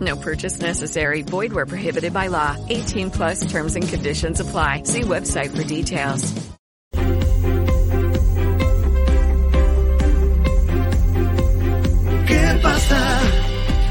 [0.00, 1.22] No purchase necessary.
[1.22, 2.56] Void where prohibited by law.
[2.68, 4.84] 18 plus terms and conditions apply.
[4.84, 6.32] See website for details.
[12.26, 13.20] ¿Qué pasa?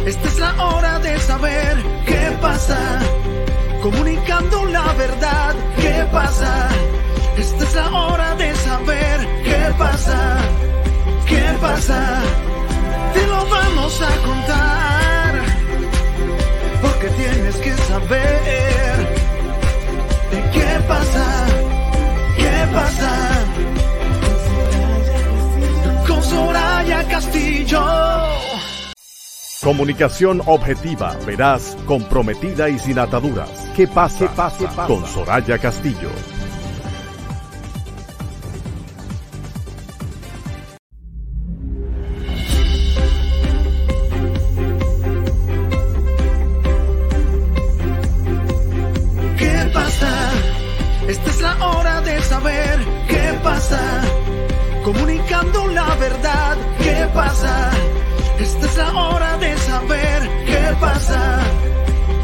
[0.05, 2.99] Esta es la hora de saber qué pasa.
[3.83, 6.69] Comunicando la verdad, ¿qué pasa?
[7.37, 10.37] Esta es la hora de saber qué pasa.
[11.27, 12.21] ¿Qué pasa?
[13.13, 15.08] Te lo vamos a contar.
[16.81, 18.39] Porque tienes que saber
[20.31, 21.45] de qué pasa.
[22.37, 23.45] ¿Qué pasa?
[26.07, 27.83] Con Soraya Castillo.
[29.61, 33.49] Comunicación objetiva, veraz, comprometida y sin ataduras.
[33.75, 34.19] ¿Qué pasa?
[34.19, 34.87] ¿Qué pasa?
[34.87, 36.09] Con Soraya Castillo.
[55.39, 57.71] La verdad, ¿qué pasa?
[58.39, 61.39] Esta es la hora de saber qué pasa.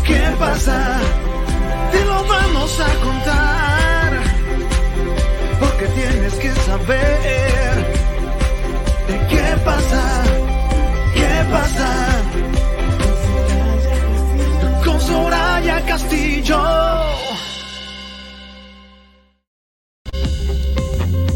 [0.03, 0.97] ¿Qué pasa?
[1.93, 4.11] Te lo vamos a contar.
[5.61, 7.97] Porque tienes que saber
[9.29, 10.23] qué pasa.
[11.13, 11.89] ¿Qué pasa?
[14.83, 17.24] Con Soraya Castillo.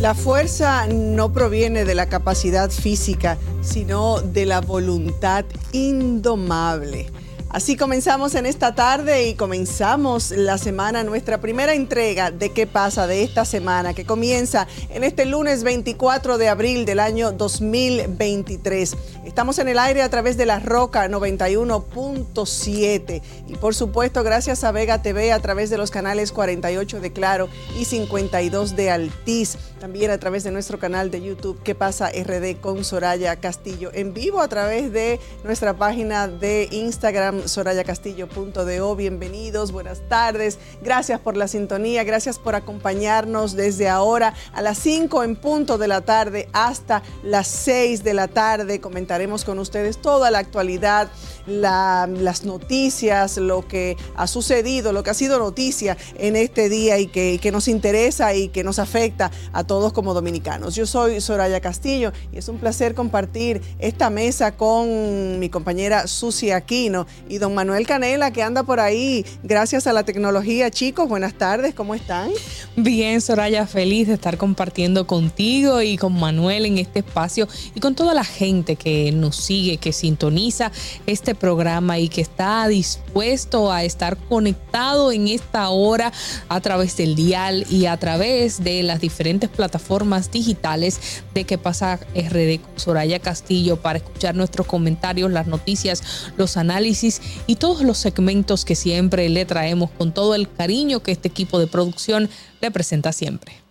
[0.10, 7.12] La fuerza no proviene de la capacidad física, sino de la voluntad indomable.
[7.52, 13.08] Así comenzamos en esta tarde y comenzamos la semana, nuestra primera entrega de qué pasa
[13.08, 18.96] de esta semana, que comienza en este lunes 24 de abril del año 2023.
[19.26, 24.72] Estamos en el aire a través de la Roca 91.7 y por supuesto gracias a
[24.72, 27.50] Vega TV a través de los canales 48 de Claro
[27.80, 29.58] y 52 de Altiz.
[29.80, 33.90] También a través de nuestro canal de YouTube ¿Qué pasa RD con Soraya Castillo?
[33.94, 38.96] En vivo a través de nuestra página de Instagram sorayacastillo.do.
[38.96, 40.58] Bienvenidos, buenas tardes.
[40.82, 45.88] Gracias por la sintonía, gracias por acompañarnos desde ahora a las 5 en punto de
[45.88, 48.82] la tarde hasta las 6 de la tarde.
[48.82, 51.10] Comentaremos con ustedes toda la actualidad,
[51.48, 57.00] la- las noticias, lo que ha sucedido, lo que ha sido noticia en este día
[57.00, 60.76] y que, y que nos interesa y que nos afecta a todos como dominicanos.
[60.76, 66.52] Yo soy Soraya Castillo y es un placer compartir esta mesa con mi compañera Susi
[66.52, 70.70] Aquino y don Manuel Canela que anda por ahí gracias a la tecnología.
[70.72, 72.30] Chicos, buenas tardes, ¿cómo están?
[72.76, 77.96] Bien, Soraya, feliz de estar compartiendo contigo y con Manuel en este espacio y con
[77.96, 80.72] toda la gente que nos sigue, que sintoniza
[81.06, 86.12] este programa y que está dispuesto a estar conectado en esta hora
[86.48, 92.00] a través del dial y a través de las diferentes plataformas digitales de que pasa
[92.16, 96.04] RD Soraya Castillo para escuchar nuestros comentarios, las noticias,
[96.38, 101.12] los análisis y todos los segmentos que siempre le traemos con todo el cariño que
[101.12, 102.30] este equipo de producción
[102.62, 103.69] le presenta siempre.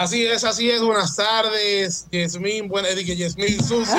[0.00, 0.80] Así es, así es.
[0.80, 2.68] Buenas tardes, Yasmín.
[2.68, 3.92] Buenas, dije Yasmín Susi.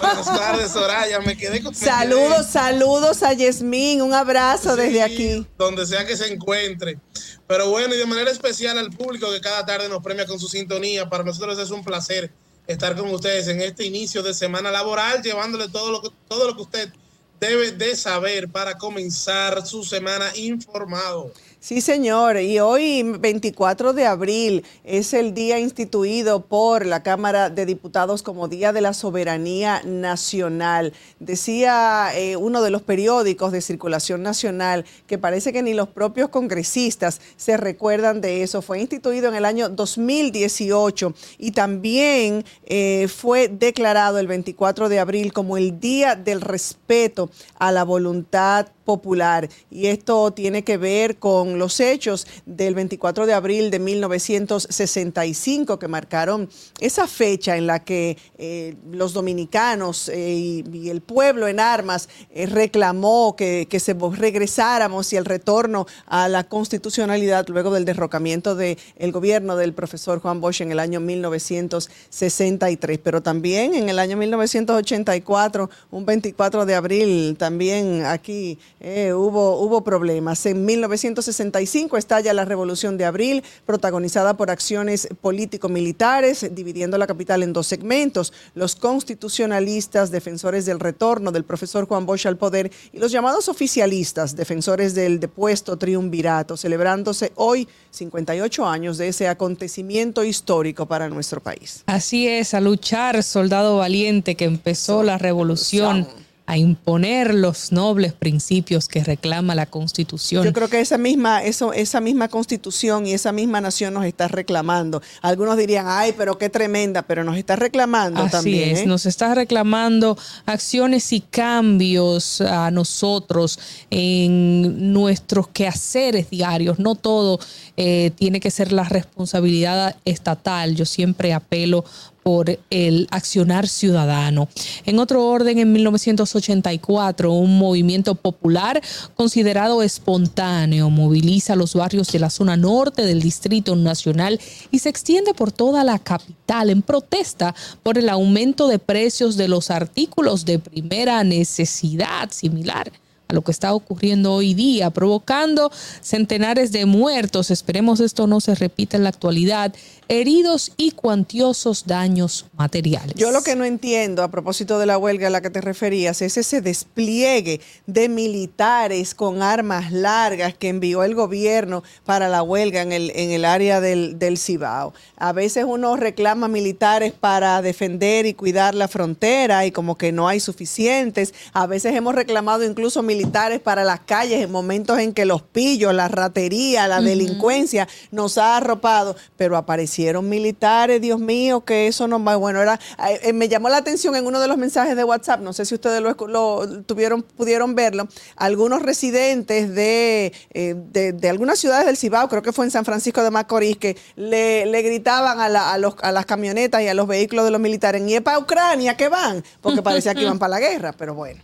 [0.00, 1.20] Buenas tardes, Soraya.
[1.20, 1.74] Me quedé con.
[1.74, 5.46] Saludos, quedé saludos a Yasmín, un abrazo desde aquí.
[5.58, 6.98] Donde sea que se encuentre.
[7.46, 10.48] Pero bueno, y de manera especial al público que cada tarde nos premia con su
[10.48, 11.10] sintonía.
[11.10, 12.32] Para nosotros es un placer
[12.66, 16.56] estar con ustedes en este inicio de semana laboral, llevándole todo lo que, todo lo
[16.56, 16.92] que usted
[17.40, 21.30] debe de saber para comenzar su semana informado.
[21.62, 22.38] Sí, señor.
[22.38, 28.48] Y hoy, 24 de abril, es el día instituido por la Cámara de Diputados como
[28.48, 30.92] Día de la Soberanía Nacional.
[31.20, 36.30] Decía eh, uno de los periódicos de circulación nacional que parece que ni los propios
[36.30, 38.60] congresistas se recuerdan de eso.
[38.60, 45.32] Fue instituido en el año 2018 y también eh, fue declarado el 24 de abril
[45.32, 47.30] como el Día del Respeto
[47.60, 49.48] a la Voluntad popular.
[49.70, 55.88] Y esto tiene que ver con los hechos del 24 de abril de 1965 que
[55.88, 56.48] marcaron
[56.80, 62.46] esa fecha en la que eh, los dominicanos eh, y, el pueblo en armas eh,
[62.46, 68.76] reclamó que, que, se regresáramos y el retorno a la constitucionalidad luego del derrocamiento del
[69.12, 75.70] gobierno del profesor Juan Bosch en el año 1963, pero también en el año 1984,
[75.90, 80.44] un 24 de abril, también aquí eh, hubo, hubo problemas.
[80.44, 87.52] En 1965 estalla la Revolución de Abril, protagonizada por acciones político-militares, dividiendo la capital en
[87.52, 88.32] dos segmentos.
[88.56, 94.34] Los constitucionalistas, defensores del retorno del profesor Juan Bosch al poder, y los llamados oficialistas,
[94.34, 101.84] defensores del depuesto triunvirato, celebrándose hoy 58 años de ese acontecimiento histórico para nuestro país.
[101.86, 106.08] Así es, a luchar, soldado valiente que empezó la revolución
[106.46, 110.44] a imponer los nobles principios que reclama la Constitución.
[110.44, 114.28] Yo creo que esa misma, eso, esa misma Constitución y esa misma nación nos está
[114.28, 115.02] reclamando.
[115.20, 118.70] Algunos dirían, ay, pero qué tremenda, pero nos está reclamando Así también.
[118.70, 118.86] Es, ¿eh?
[118.86, 123.58] nos está reclamando acciones y cambios a nosotros
[123.90, 126.78] en nuestros quehaceres diarios.
[126.78, 127.38] No todo
[127.76, 130.74] eh, tiene que ser la responsabilidad estatal.
[130.74, 131.84] Yo siempre apelo
[132.22, 134.48] por el accionar ciudadano.
[134.86, 138.82] En otro orden, en 1984, un movimiento popular
[139.14, 144.40] considerado espontáneo moviliza los barrios de la zona norte del Distrito Nacional
[144.70, 149.48] y se extiende por toda la capital en protesta por el aumento de precios de
[149.48, 152.92] los artículos de primera necesidad similar
[153.32, 155.70] lo que está ocurriendo hoy día, provocando
[156.00, 157.50] centenares de muertos.
[157.50, 159.74] Esperemos esto no se repita en la actualidad
[160.08, 163.14] heridos y cuantiosos daños materiales.
[163.14, 166.20] Yo lo que no entiendo a propósito de la huelga a la que te referías
[166.20, 172.82] es ese despliegue de militares con armas largas que envió el gobierno para la huelga
[172.82, 174.92] en el, en el área del, del Cibao.
[175.16, 180.28] A veces uno reclama militares para defender y cuidar la frontera y como que no
[180.28, 181.32] hay suficientes.
[181.52, 183.21] A veces hemos reclamado incluso militares
[183.62, 188.56] para las calles en momentos en que los pillos, la ratería, la delincuencia nos ha
[188.56, 192.60] arropado, pero aparecieron militares, Dios mío, que eso no va bueno.
[192.60, 192.78] Era,
[193.22, 195.74] eh, me llamó la atención en uno de los mensajes de WhatsApp, no sé si
[195.74, 201.96] ustedes lo, lo tuvieron, pudieron verlo, algunos residentes de, eh, de, de, algunas ciudades del
[201.96, 205.72] Cibao, creo que fue en San Francisco de Macorís, que le, le gritaban a, la,
[205.72, 208.38] a, los, a las camionetas y a los vehículos de los militares, y es para
[208.38, 211.40] Ucrania que van, porque parecía que iban para la guerra, pero bueno.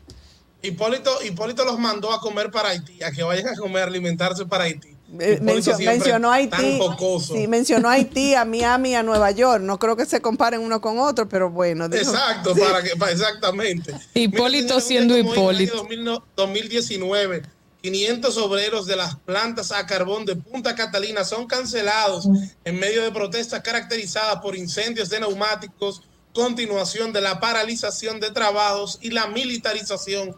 [0.62, 4.44] Hipólito, Hipólito los mandó a comer para Haití, a que vayan a comer, a alimentarse
[4.44, 4.98] para Haití.
[5.08, 6.78] Mencio, mencionó Haití.
[7.20, 9.62] Sí, mencionó Haití, a Miami, a Nueva York.
[9.62, 11.88] No creo que se comparen uno con otro, pero bueno.
[11.88, 12.02] Dijo.
[12.02, 13.94] Exacto, para que, para exactamente.
[14.12, 15.86] Hipólito Mira, siendo Hipólito.
[15.90, 16.04] En
[16.36, 17.42] 2019,
[17.80, 22.28] 500 obreros de las plantas a carbón de Punta Catalina son cancelados
[22.64, 26.02] en medio de protestas caracterizadas por incendios de neumáticos,
[26.34, 30.36] continuación de la paralización de trabajos y la militarización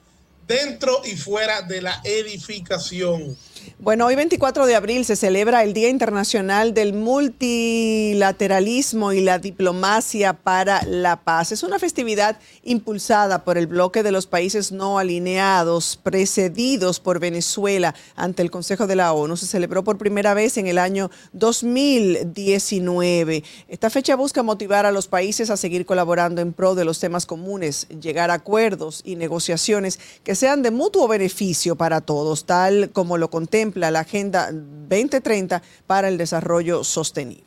[0.50, 3.36] dentro y fuera de la edificación.
[3.82, 10.34] Bueno, hoy 24 de abril se celebra el Día Internacional del Multilateralismo y la Diplomacia
[10.34, 11.52] para la Paz.
[11.52, 17.94] Es una festividad impulsada por el bloque de los países no alineados, precedidos por Venezuela
[18.16, 19.38] ante el Consejo de la ONU.
[19.38, 23.42] Se celebró por primera vez en el año 2019.
[23.66, 27.24] Esta fecha busca motivar a los países a seguir colaborando en pro de los temas
[27.24, 33.16] comunes, llegar a acuerdos y negociaciones que sean de mutuo beneficio para todos, tal como
[33.16, 37.42] lo contempla la Agenda 2030 para el Desarrollo Sostenible.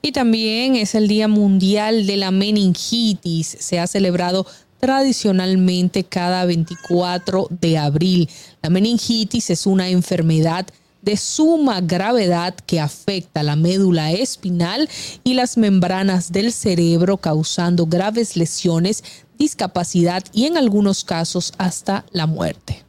[0.00, 3.56] Y también es el Día Mundial de la Meningitis.
[3.58, 4.46] Se ha celebrado
[4.78, 8.30] tradicionalmente cada 24 de abril.
[8.62, 10.64] La meningitis es una enfermedad
[11.02, 14.88] de suma gravedad que afecta la médula espinal
[15.24, 19.02] y las membranas del cerebro, causando graves lesiones,
[19.36, 22.87] discapacidad y en algunos casos hasta la muerte.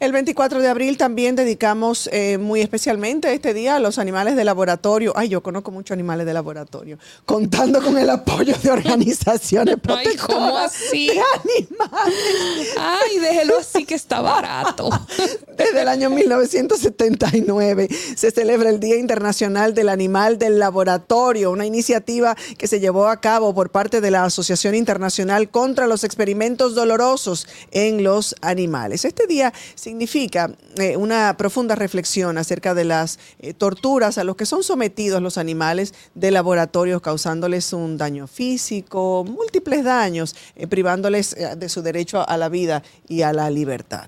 [0.00, 4.44] El 24 de abril también dedicamos eh, muy especialmente este día a los animales de
[4.44, 5.12] laboratorio.
[5.14, 10.56] Ay, yo conozco muchos animales de laboratorio, contando con el apoyo de organizaciones Ay, ¿cómo
[10.56, 11.08] así?
[11.08, 12.74] de animales.
[12.78, 14.88] Ay, déjelo así que está barato.
[15.58, 22.34] Desde el año 1979 se celebra el Día Internacional del Animal del Laboratorio, una iniciativa
[22.56, 27.46] que se llevó a cabo por parte de la Asociación Internacional contra los Experimentos Dolorosos
[27.70, 29.04] en los Animales.
[29.04, 29.52] Este día
[29.90, 35.20] significa eh, una profunda reflexión acerca de las eh, torturas a los que son sometidos
[35.20, 41.82] los animales de laboratorios, causándoles un daño físico, múltiples daños, eh, privándoles eh, de su
[41.82, 44.06] derecho a la vida y a la libertad.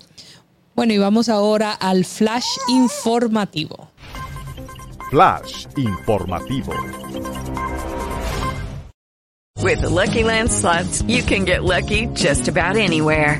[0.73, 3.89] Bueno, y vamos ahora al flash informativo.
[5.11, 6.73] Flash informativo.
[9.61, 13.39] With the Lucky Land slots, you can get lucky just about anywhere.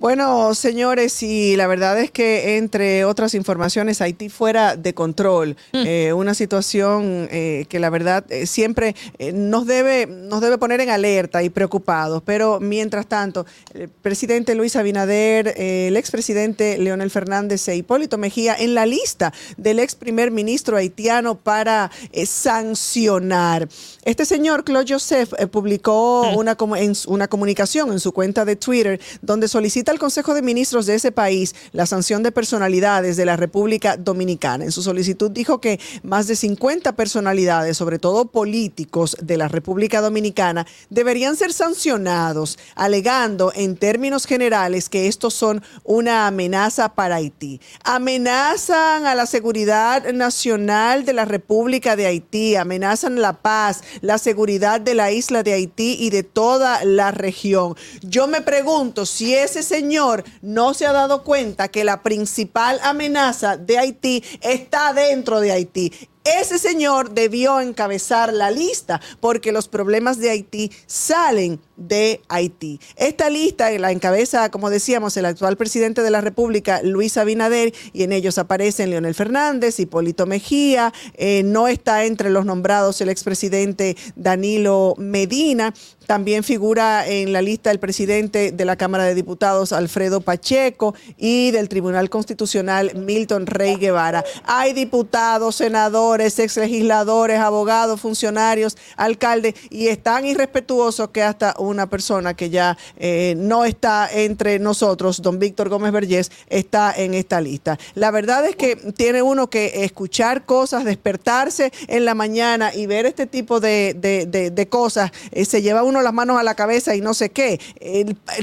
[0.00, 6.12] Bueno, señores, y la verdad es que entre otras informaciones, Haití fuera de control, eh,
[6.12, 8.94] una situación eh, que la verdad eh, siempre
[9.34, 12.22] nos debe nos debe poner en alerta y preocupados.
[12.24, 18.76] Pero mientras tanto, el presidente Luis Abinader, el expresidente Leonel Fernández e Hipólito Mejía en
[18.76, 21.90] la lista del ex primer ministro haitiano para
[22.24, 23.68] sancionar.
[24.08, 28.56] Este señor, Claude Joseph, eh, publicó una, comu- en una comunicación en su cuenta de
[28.56, 33.26] Twitter donde solicita al Consejo de Ministros de ese país la sanción de personalidades de
[33.26, 34.64] la República Dominicana.
[34.64, 40.00] En su solicitud dijo que más de 50 personalidades, sobre todo políticos de la República
[40.00, 47.60] Dominicana, deberían ser sancionados, alegando en términos generales que estos son una amenaza para Haití.
[47.84, 54.80] Amenazan a la seguridad nacional de la República de Haití, amenazan la paz, la seguridad
[54.80, 57.76] de la isla de Haití y de toda la región.
[58.02, 63.56] Yo me pregunto si ese señor no se ha dado cuenta que la principal amenaza
[63.56, 65.92] de Haití está dentro de Haití.
[66.24, 72.80] Ese señor debió encabezar la lista porque los problemas de Haití salen de Haití.
[72.96, 78.02] Esta lista la encabeza, como decíamos, el actual presidente de la República, Luis Abinader, y
[78.02, 83.96] en ellos aparecen Leonel Fernández, Hipólito Mejía, eh, no está entre los nombrados el expresidente
[84.16, 85.72] Danilo Medina.
[86.06, 91.50] También figura en la lista el presidente de la Cámara de Diputados, Alfredo Pacheco, y
[91.50, 94.24] del Tribunal Constitucional, Milton Rey Guevara.
[94.44, 102.34] Hay diputados, senadores, exlegisladores, abogados, funcionarios, alcaldes, y es tan irrespetuoso que hasta una persona
[102.34, 107.78] que ya eh, no está entre nosotros, don Víctor Gómez Vergés, está en esta lista.
[107.94, 113.06] La verdad es que tiene uno que escuchar cosas, despertarse en la mañana y ver
[113.06, 116.94] este tipo de, de- de- cosas, eh, se lleva uno las manos a la cabeza
[116.94, 117.58] y no sé qué.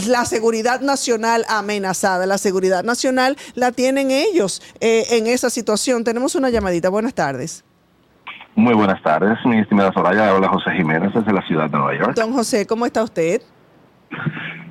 [0.07, 6.03] La seguridad nacional amenazada, la seguridad nacional la tienen ellos eh, en esa situación.
[6.03, 6.89] Tenemos una llamadita.
[6.89, 7.63] Buenas tardes.
[8.55, 10.29] Muy buenas tardes, mi estimada Soraya.
[10.29, 12.15] Habla José Jiménez desde la ciudad de Nueva York.
[12.15, 13.41] Don José, ¿cómo está usted?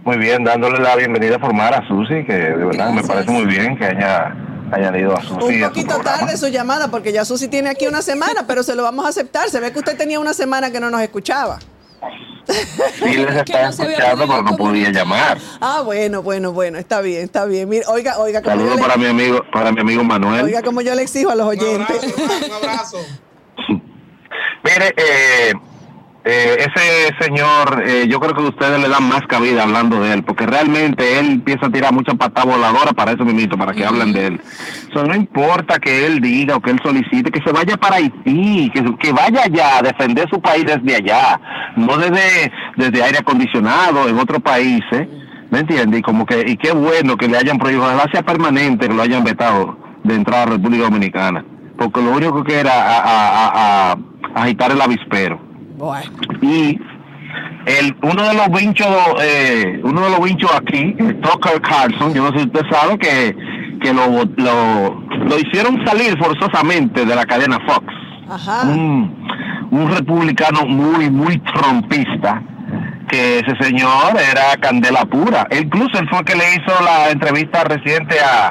[0.05, 3.77] Muy bien, dándole la bienvenida formal a Susi, que de verdad me parece muy bien
[3.77, 4.35] que haya,
[4.73, 5.35] hayan ido a Susi.
[5.59, 8.63] Un a su poquito tarde su llamada porque ya Susi tiene aquí una semana, pero
[8.63, 9.49] se lo vamos a aceptar.
[9.51, 11.59] Se ve que usted tenía una semana que no nos escuchaba.
[12.47, 15.39] Sí les estaba escuchando, pero no podía llamar.
[15.61, 17.69] Ah, bueno, bueno, bueno, está bien, está bien.
[17.69, 20.45] Mira, oiga, oiga, Saludos le- para mi amigo, para mi amigo Manuel.
[20.45, 22.03] oiga como yo le exijo a los oyentes.
[22.47, 22.99] Un abrazo.
[24.65, 25.53] Mire, eh,
[26.25, 30.23] eh, ese señor, eh, yo creo que ustedes le dan más cabida hablando de él,
[30.23, 34.15] porque realmente él empieza a tirar mucha patada voladora para eso mismo, para que hablen
[34.15, 34.41] de él.
[34.91, 37.97] O sea, no importa que él diga o que él solicite, que se vaya para
[37.97, 41.39] Haití, que, que vaya allá a defender su país desde allá,
[41.77, 45.07] no desde, desde aire acondicionado en otros países,
[45.51, 45.99] ¿me entiende?
[45.99, 49.03] Y como que, y qué bueno que le hayan prohibido, ojalá sea permanente que lo
[49.03, 51.45] hayan vetado de entrar a la República Dominicana,
[51.77, 53.97] porque lo único que era a, a- a- a-
[54.35, 55.41] agitar el avispero.
[56.43, 56.79] Y
[57.67, 58.87] el uno de los vinchos,
[59.23, 62.99] eh, uno de los vinchos aquí, eh, Tucker Carlson, yo no sé si usted sabe
[62.99, 63.37] que,
[63.81, 67.87] que lo, lo, lo hicieron salir forzosamente de la cadena Fox.
[68.65, 69.29] Un,
[69.71, 72.43] un republicano muy, muy trompista,
[73.09, 75.47] que ese señor era candela pura.
[75.51, 78.51] Incluso él fue el que le hizo la entrevista reciente a,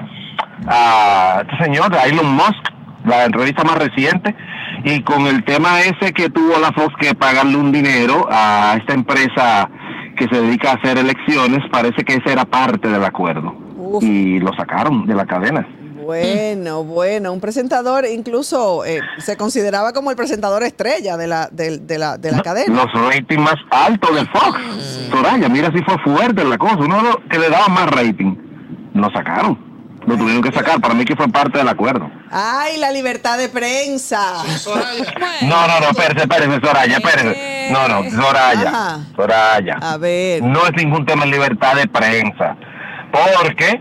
[0.67, 2.69] a este señor, a Elon Musk,
[3.05, 4.35] la entrevista más reciente,
[4.83, 8.93] y con el tema ese que tuvo la Fox que pagarle un dinero a esta
[8.93, 9.69] empresa
[10.15, 13.55] que se dedica a hacer elecciones, parece que ese era parte del acuerdo.
[14.01, 15.67] Y lo sacaron de la cadena.
[16.03, 21.77] Bueno, bueno, un presentador incluso eh, se consideraba como el presentador estrella de la, de,
[21.77, 22.83] de la, de la cadena.
[22.83, 24.59] Los ratings más altos de Fox.
[25.09, 26.75] Soraya, mira si fue fuerte la cosa.
[26.75, 26.97] Uno
[27.29, 28.35] que le daba más rating,
[28.93, 29.72] lo sacaron.
[30.05, 30.79] Lo tuvieron que sacar.
[30.81, 32.09] Para mí que fue parte del acuerdo.
[32.31, 34.43] Ay, la libertad de prensa.
[35.41, 37.69] No, no, no, espérese, espérese, Soraya, espérese.
[37.71, 38.69] No, no, Soraya.
[38.69, 38.99] Ajá.
[39.15, 39.77] Soraya.
[39.81, 40.41] A ver.
[40.43, 42.57] No es ningún tema de libertad de prensa.
[43.11, 43.79] Porque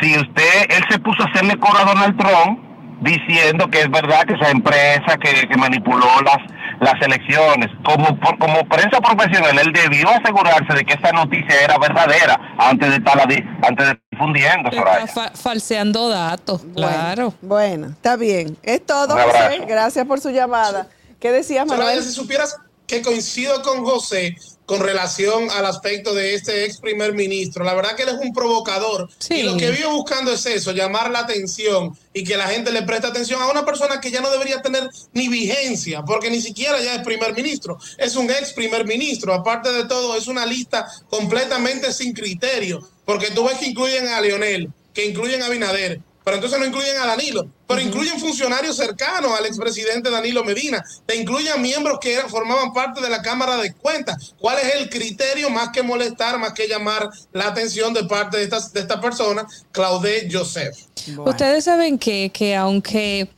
[0.00, 2.60] si usted, él se puso a hacerle coro a Donald Trump
[3.00, 6.38] diciendo que es verdad que esa empresa que, que manipuló las
[6.80, 7.68] las elecciones.
[7.84, 12.88] Como, por- como prensa profesional, él debió asegurarse de que esta noticia era verdadera antes
[12.90, 15.04] de estarla di- antes de difundiendo, Soraya.
[15.04, 17.32] Está fa- falseando datos, claro.
[17.42, 18.56] Bueno, está bien.
[18.62, 19.16] Es todo.
[19.16, 19.64] José.
[19.66, 20.88] Gracias por su llamada.
[21.20, 22.02] ¿Qué decías, Soraya, Manuel?
[22.02, 22.56] si supieras
[22.86, 24.36] que coincido con José
[24.70, 28.32] con relación al aspecto de este ex primer ministro, la verdad que él es un
[28.32, 29.10] provocador.
[29.28, 32.82] Y lo que vive buscando es eso, llamar la atención y que la gente le
[32.82, 36.80] preste atención a una persona que ya no debería tener ni vigencia, porque ni siquiera
[36.80, 40.86] ya es primer ministro, es un ex primer ministro, aparte de todo es una lista
[41.08, 46.00] completamente sin criterio, porque tú ves que incluyen a Leonel, que incluyen a Binader,
[46.30, 51.16] pero entonces no incluyen a Danilo, pero incluyen funcionarios cercanos al expresidente Danilo Medina, te
[51.16, 54.34] incluyen miembros que eran, formaban parte de la Cámara de Cuentas.
[54.38, 58.44] ¿Cuál es el criterio más que molestar, más que llamar la atención de parte de
[58.44, 60.76] esta, de esta persona, Claudette Joseph?
[61.18, 63.28] Ustedes saben que, que aunque,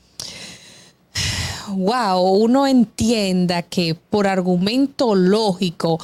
[1.68, 5.98] wow, uno entienda que por argumento lógico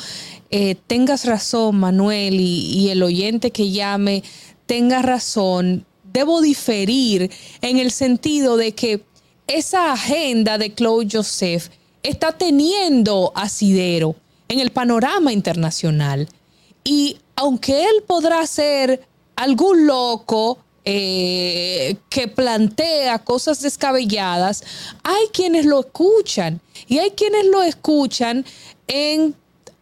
[0.50, 4.24] eh, tengas razón, Manuel, y, y el oyente que llame
[4.64, 9.02] tenga razón, debo diferir en el sentido de que
[9.46, 11.68] esa agenda de Claude Joseph
[12.02, 14.14] está teniendo asidero
[14.48, 16.28] en el panorama internacional.
[16.84, 24.64] Y aunque él podrá ser algún loco eh, que plantea cosas descabelladas,
[25.02, 28.44] hay quienes lo escuchan y hay quienes lo escuchan
[28.86, 29.34] en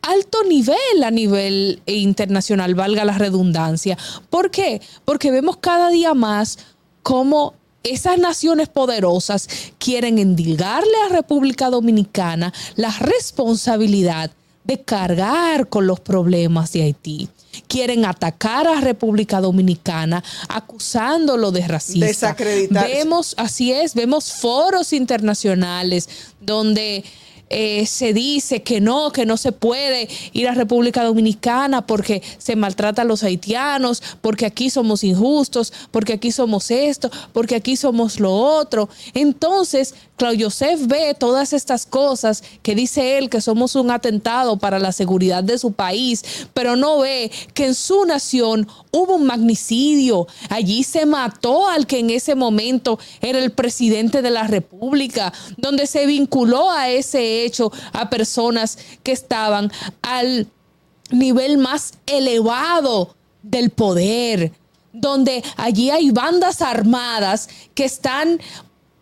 [0.07, 3.97] alto nivel a nivel internacional, valga la redundancia.
[4.31, 4.81] ¿Por qué?
[5.05, 6.59] Porque vemos cada día más
[7.03, 9.49] cómo esas naciones poderosas
[9.79, 14.31] quieren endilgarle a República Dominicana la responsabilidad
[14.65, 17.29] de cargar con los problemas de Haití.
[17.69, 22.07] Quieren atacar a República Dominicana acusándolo de racista.
[22.07, 22.87] Desacreditar.
[22.87, 26.09] Vemos, así es, vemos foros internacionales
[26.41, 27.05] donde
[27.49, 32.57] eh, se dice que no, que no se puede ir a República Dominicana porque se
[32.57, 38.19] maltrata a los haitianos, porque aquí somos injustos, porque aquí somos esto, porque aquí somos
[38.19, 38.89] lo otro.
[39.15, 44.79] Entonces, Claudio Joseph ve todas estas cosas que dice él que somos un atentado para
[44.79, 50.27] la seguridad de su país, pero no ve que en su nación hubo un magnicidio.
[50.49, 55.87] Allí se mató al que en ese momento era el presidente de la República, donde
[55.87, 59.73] se vinculó a ese hecho a personas que estaban
[60.03, 60.49] al
[61.11, 64.53] nivel más elevado del poder,
[64.93, 68.41] donde allí hay bandas armadas que están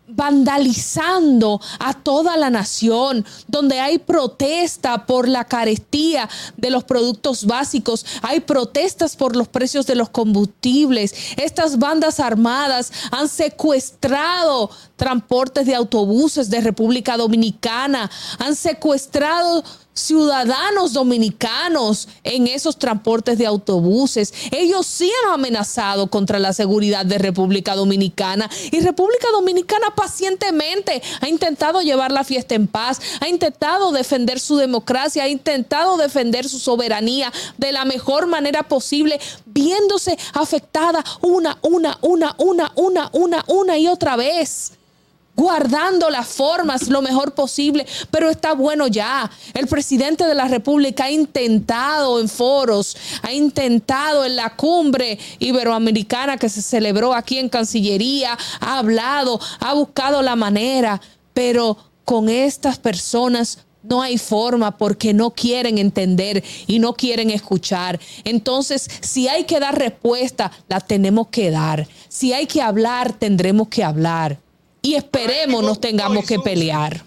[0.07, 8.05] vandalizando a toda la nación, donde hay protesta por la carestía de los productos básicos,
[8.21, 11.13] hay protestas por los precios de los combustibles.
[11.37, 19.63] Estas bandas armadas han secuestrado transportes de autobuses de República Dominicana, han secuestrado
[19.95, 24.33] ciudadanos dominicanos en esos transportes de autobuses.
[24.51, 31.29] Ellos sí han amenazado contra la seguridad de República Dominicana y República Dominicana pacientemente ha
[31.29, 36.59] intentado llevar la fiesta en paz, ha intentado defender su democracia, ha intentado defender su
[36.59, 43.77] soberanía de la mejor manera posible, viéndose afectada una, una, una, una, una, una, una
[43.77, 44.73] y otra vez
[45.35, 49.29] guardando las formas lo mejor posible, pero está bueno ya.
[49.53, 56.37] El presidente de la República ha intentado en foros, ha intentado en la cumbre iberoamericana
[56.37, 61.01] que se celebró aquí en Cancillería, ha hablado, ha buscado la manera,
[61.33, 67.99] pero con estas personas no hay forma porque no quieren entender y no quieren escuchar.
[68.23, 71.87] Entonces, si hay que dar respuesta, la tenemos que dar.
[72.09, 74.39] Si hay que hablar, tendremos que hablar.
[74.85, 77.03] Y esperemos nos tengamos que pelear.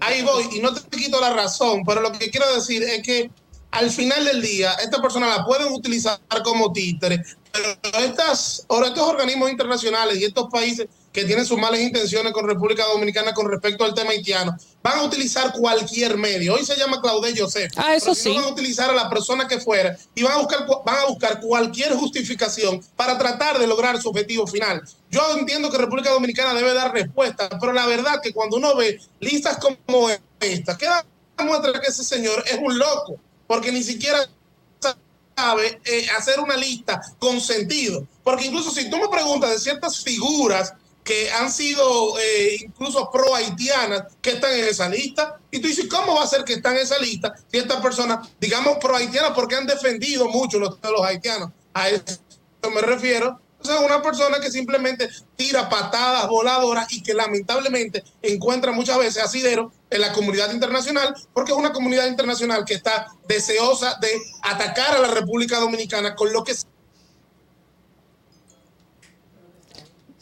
[0.00, 3.30] Ahí voy, y no te quito la razón, pero lo que quiero decir es que
[3.70, 7.22] al final del día, esta persona la pueden utilizar como títere,
[7.52, 12.46] pero estas, ahora estos organismos internacionales y estos países que tienen sus malas intenciones con
[12.46, 16.54] República Dominicana con respecto al tema haitiano, van a utilizar cualquier medio.
[16.54, 17.70] Hoy se llama Claude Joseph.
[17.76, 18.34] Ah, eso no sí.
[18.34, 21.40] van a utilizar a la persona que fuera y van a buscar van a buscar
[21.40, 24.82] cualquier justificación para tratar de lograr su objetivo final.
[25.08, 29.00] Yo entiendo que República Dominicana debe dar respuesta, pero la verdad que cuando uno ve
[29.20, 31.06] listas como esta, queda
[31.38, 34.28] muestra que ese señor es un loco, porque ni siquiera
[35.36, 38.04] sabe eh, hacer una lista con sentido.
[38.24, 40.74] Porque incluso si tú me preguntas de ciertas figuras
[41.04, 45.86] que han sido eh, incluso pro haitianas que están en esa lista, y tú dices,
[45.88, 49.32] ¿cómo va a ser que están en esa lista si estas personas, digamos pro haitianas,
[49.34, 51.50] porque han defendido mucho los, los haitianos?
[51.74, 52.18] A eso
[52.74, 53.40] me refiero.
[53.60, 59.22] O sea, una persona que simplemente tira patadas voladoras y que lamentablemente encuentra muchas veces
[59.22, 64.10] asidero en la comunidad internacional, porque es una comunidad internacional que está deseosa de
[64.42, 66.54] atacar a la República Dominicana con lo que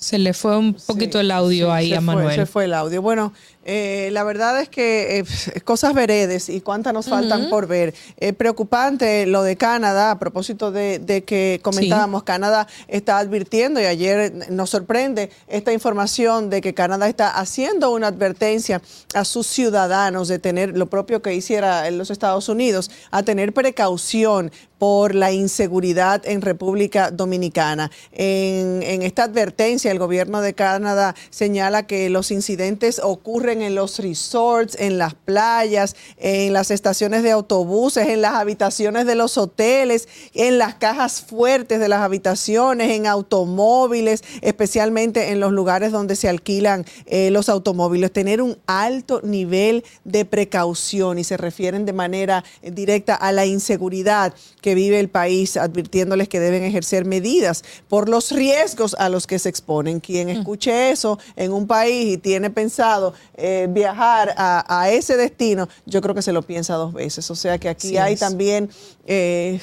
[0.02, 2.34] Se le fue un poquito el audio ahí a fue, Manuel.
[2.34, 3.00] se fue el audio.
[3.00, 3.32] Bueno,
[3.64, 7.94] eh, la verdad es que eh, cosas veredes y cuántas nos faltan por ver.
[8.18, 13.84] Eh, preocupante lo de Canadá, a propósito de, de que comentábamos, Canadá está advirtiendo y
[13.84, 18.82] ayer nos sorprende esta información de que Canadá está haciendo una advertencia
[19.14, 23.52] a sus ciudadanos de tener lo propio que hiciera en los Estados Unidos, a tener
[23.52, 27.92] precaución por la inseguridad en República Dominicana.
[28.10, 33.98] En, en esta advertencia, el gobierno de Canadá señala que los incidentes ocurren en los
[33.98, 40.08] resorts, en las playas, en las estaciones de autobuses, en las habitaciones de los hoteles,
[40.32, 46.28] en las cajas fuertes de las habitaciones, en automóviles, especialmente en los lugares donde se
[46.28, 48.12] alquilan eh, los automóviles.
[48.12, 54.34] Tener un alto nivel de precaución y se refieren de manera directa a la inseguridad
[54.60, 59.38] que vive el país, advirtiéndoles que deben ejercer medidas por los riesgos a los que
[59.38, 60.00] se exponen.
[60.00, 65.68] Quien escuche eso en un país y tiene pensado eh, viajar a, a ese destino,
[65.86, 67.30] yo creo que se lo piensa dos veces.
[67.30, 68.20] O sea que aquí Sí hay es.
[68.20, 68.70] también...
[69.06, 69.60] eh,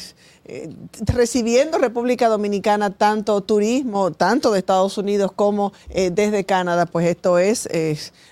[0.52, 0.68] eh,
[1.06, 7.38] recibiendo República Dominicana tanto turismo, tanto de Estados Unidos como eh, desde Canadá, pues esto
[7.38, 7.68] es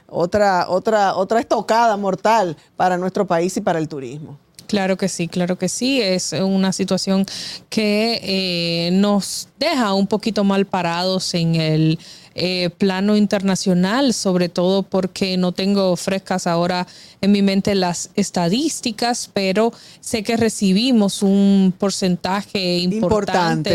[0.07, 4.39] otra, otra, otra estocada mortal para nuestro país y para el turismo.
[4.65, 6.01] Claro que sí, claro que sí.
[6.01, 7.25] Es una situación
[7.69, 11.99] que eh, nos deja un poquito mal parados en el
[12.39, 16.85] eh, plano internacional, sobre todo porque no tengo frescas ahora
[17.21, 22.95] en mi mente las estadísticas, pero sé que recibimos un porcentaje importante.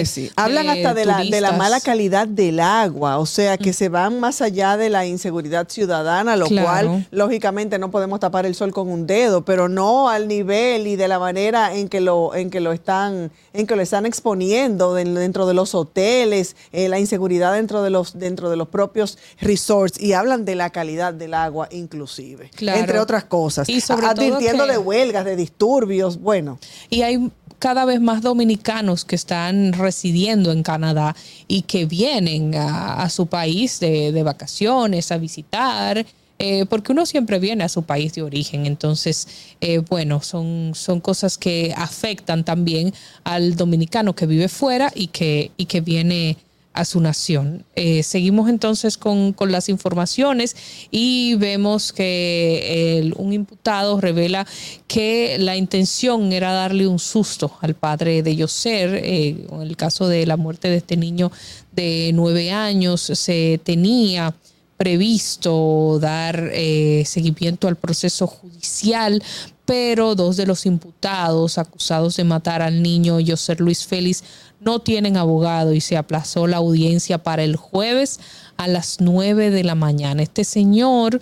[0.00, 0.30] Importante, sí.
[0.36, 4.20] Hablan hasta de la, de la mala calidad del agua, o sea que se van
[4.20, 6.66] más allá de la inseguridad ciudadana, lo Claro.
[6.88, 10.96] cual lógicamente no podemos tapar el sol con un dedo, pero no al nivel y
[10.96, 14.94] de la manera en que lo, en que lo están, en que lo están exponiendo
[14.94, 19.18] de- dentro de los hoteles, eh, la inseguridad dentro de los, dentro de los propios
[19.40, 22.78] resorts, y hablan de la calidad del agua inclusive, Claro.
[22.80, 26.58] entre otras cosas, Y sobre todo advirtiendo que- de huelgas, de disturbios, bueno.
[26.90, 31.14] Y hay cada vez más dominicanos que están residiendo en Canadá
[31.46, 36.04] y que vienen a, a su país de, de vacaciones, a visitar,
[36.40, 38.66] eh, porque uno siempre viene a su país de origen.
[38.66, 39.28] Entonces,
[39.60, 45.52] eh, bueno, son, son cosas que afectan también al dominicano que vive fuera y que,
[45.56, 46.38] y que viene
[46.74, 47.64] a su nación.
[47.76, 50.56] Eh, seguimos entonces con, con las informaciones
[50.90, 54.46] y vemos que el- un imputado revela
[54.86, 58.94] que la intención era darle un susto al padre de Yoser.
[58.94, 61.30] Eh, en el caso de la muerte de este niño
[61.72, 64.34] de nueve años, se tenía
[64.76, 69.22] previsto dar eh, seguimiento al proceso judicial,
[69.64, 74.24] pero dos de los imputados acusados de matar al niño Yoser Luis Félix
[74.64, 78.20] no tienen abogado y se aplazó la audiencia para el jueves
[78.56, 80.22] a las 9 de la mañana.
[80.22, 81.20] Este señor,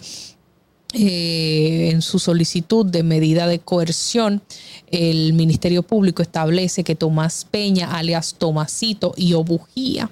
[0.92, 4.42] eh, en su solicitud de medida de coerción,
[4.90, 10.10] el Ministerio Público establece que Tomás Peña, alias Tomasito y Obujía,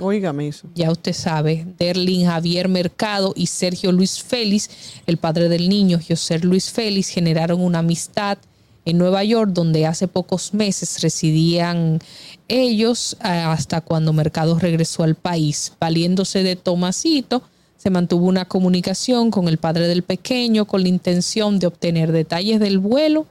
[0.00, 0.68] Óigame eso.
[0.74, 4.70] ya usted sabe, Derlin Javier Mercado y Sergio Luis Félix,
[5.06, 8.38] el padre del niño, José Luis Félix, generaron una amistad
[8.84, 12.00] en Nueva York, donde hace pocos meses residían
[12.48, 15.72] ellos eh, hasta cuando Mercado regresó al país.
[15.80, 17.42] Valiéndose de Tomasito,
[17.76, 22.60] se mantuvo una comunicación con el padre del pequeño con la intención de obtener detalles
[22.60, 23.26] del vuelo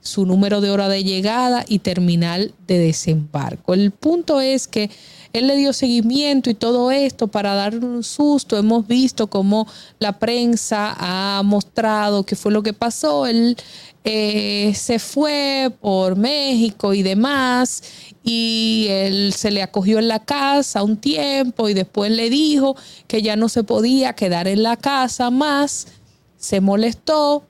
[0.00, 3.74] su número de hora de llegada y terminal de desembarco.
[3.74, 4.90] El punto es que
[5.32, 8.58] él le dio seguimiento y todo esto para darle un susto.
[8.58, 9.66] Hemos visto cómo
[9.98, 13.26] la prensa ha mostrado qué fue lo que pasó.
[13.26, 13.56] Él
[14.04, 17.82] eh, se fue por México y demás
[18.24, 23.22] y él se le acogió en la casa un tiempo y después le dijo que
[23.22, 25.86] ya no se podía quedar en la casa más.
[26.38, 27.44] Se molestó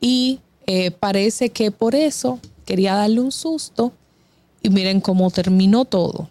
[0.00, 3.92] y eh, parece que por eso quería darle un susto
[4.62, 6.30] y miren cómo terminó todo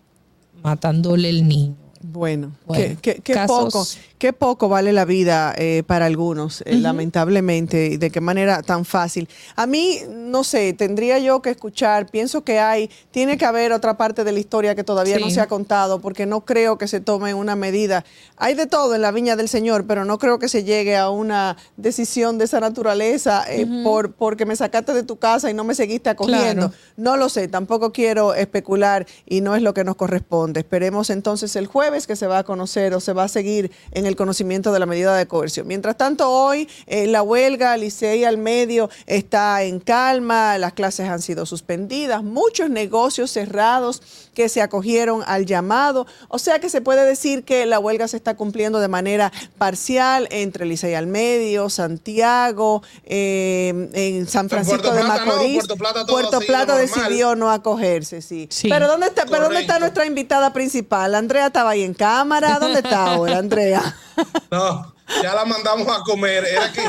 [0.67, 1.86] matándole el niño.
[2.09, 2.53] Bueno,
[3.01, 3.85] qué, poco,
[4.17, 8.85] qué poco vale la vida eh, para algunos, eh, lamentablemente, y de qué manera tan
[8.85, 9.27] fácil.
[9.57, 13.97] A mí, no sé, tendría yo que escuchar, pienso que hay, tiene que haber otra
[13.97, 17.01] parte de la historia que todavía no se ha contado, porque no creo que se
[17.01, 18.05] tome una medida.
[18.37, 21.09] Hay de todo en la viña del Señor, pero no creo que se llegue a
[21.09, 25.65] una decisión de esa naturaleza eh, por porque me sacaste de tu casa y no
[25.65, 26.71] me seguiste acogiendo.
[26.95, 30.61] No lo sé, tampoco quiero especular y no es lo que nos corresponde.
[30.61, 34.05] Esperemos entonces el jueves que se va a conocer o se va a seguir en
[34.05, 35.65] el conocimiento de la medida de coerción.
[35.67, 41.21] Mientras tanto, hoy eh, la huelga Licey al medio está en calma, las clases han
[41.21, 44.01] sido suspendidas, muchos negocios cerrados
[44.33, 48.17] que se acogieron al llamado, o sea que se puede decir que la huelga se
[48.17, 55.03] está cumpliendo de manera parcial entre Licey al medio, Santiago, eh, en San Francisco de
[55.03, 55.65] Macorís.
[56.07, 58.47] Puerto Plata, decidió no acogerse, sí.
[58.69, 61.15] Pero ¿dónde está, pero ¿dónde está nuestra invitada principal?
[61.15, 62.59] Andrea estaba en cámara.
[62.59, 63.95] ¿Dónde está ahora, Andrea?
[64.49, 66.43] No, ya la mandamos a comer.
[66.43, 66.81] Era que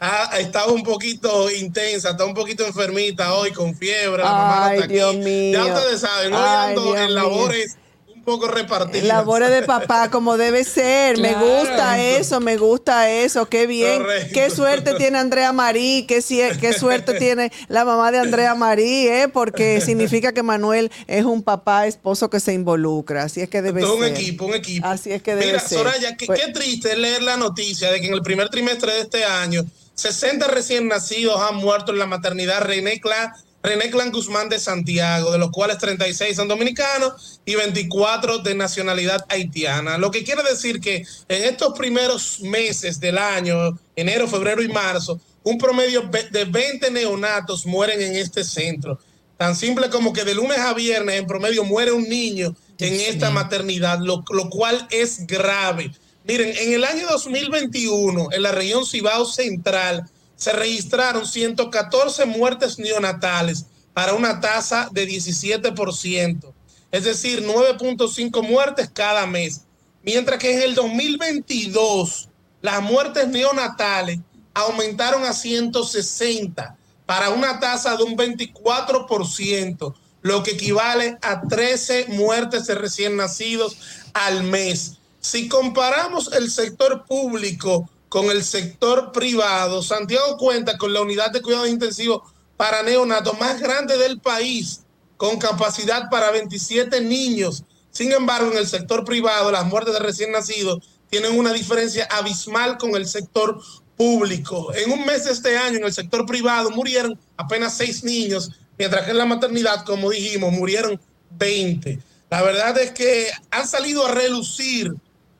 [0.00, 4.22] ha, estado un poquito intensa, está un poquito enfermita hoy con fiebre.
[4.26, 5.64] Ay, Dios mío.
[5.64, 7.76] Ya ustedes saben, hoy ando en labores
[8.22, 9.04] poco repartidas.
[9.06, 11.18] Labores de papá como debe ser.
[11.18, 13.46] Me gusta eso, me gusta eso.
[13.46, 14.02] Qué bien.
[14.32, 16.22] Qué suerte tiene Andrea Marí, qué,
[16.60, 19.28] qué suerte tiene la mamá de Andrea Marí, ¿eh?
[19.32, 23.24] porque significa que Manuel es un papá esposo que se involucra.
[23.24, 23.90] Así es que debe ser.
[23.90, 24.86] Un equipo, un equipo.
[24.86, 25.78] Así es que debe Mira, ser.
[25.78, 29.00] Soraya, qué, Pues- qué triste leer la noticia de que en el primer trimestre de
[29.00, 33.32] este año 60 recién nacidos han muerto en la maternidad René Clan,
[33.62, 39.24] René Clan Guzmán de Santiago, de los cuales 36 son dominicanos y 24 de nacionalidad
[39.28, 39.98] haitiana.
[39.98, 45.20] Lo que quiere decir que en estos primeros meses del año, enero, febrero y marzo,
[45.44, 48.98] un promedio de 20 neonatos mueren en este centro.
[49.36, 53.30] Tan simple como que de lunes a viernes en promedio muere un niño en esta
[53.30, 55.92] maternidad, lo, lo cual es grave.
[56.24, 60.08] Miren, en el año 2021, en la región Cibao Central,
[60.42, 66.52] se registraron 114 muertes neonatales para una tasa de 17%,
[66.90, 69.60] es decir, 9.5 muertes cada mes.
[70.02, 72.28] Mientras que en el 2022,
[72.60, 74.18] las muertes neonatales
[74.52, 76.76] aumentaron a 160
[77.06, 83.76] para una tasa de un 24%, lo que equivale a 13 muertes de recién nacidos
[84.12, 84.94] al mes.
[85.20, 91.40] Si comparamos el sector público con el sector privado, Santiago cuenta con la unidad de
[91.40, 92.20] cuidados intensivos
[92.58, 94.82] para neonatos más grande del país,
[95.16, 97.64] con capacidad para 27 niños.
[97.90, 102.76] Sin embargo, en el sector privado, las muertes de recién nacidos tienen una diferencia abismal
[102.76, 103.58] con el sector
[103.96, 104.74] público.
[104.74, 109.06] En un mes de este año, en el sector privado, murieron apenas seis niños, mientras
[109.06, 111.98] que en la maternidad, como dijimos, murieron 20.
[112.28, 114.92] La verdad es que han salido a relucir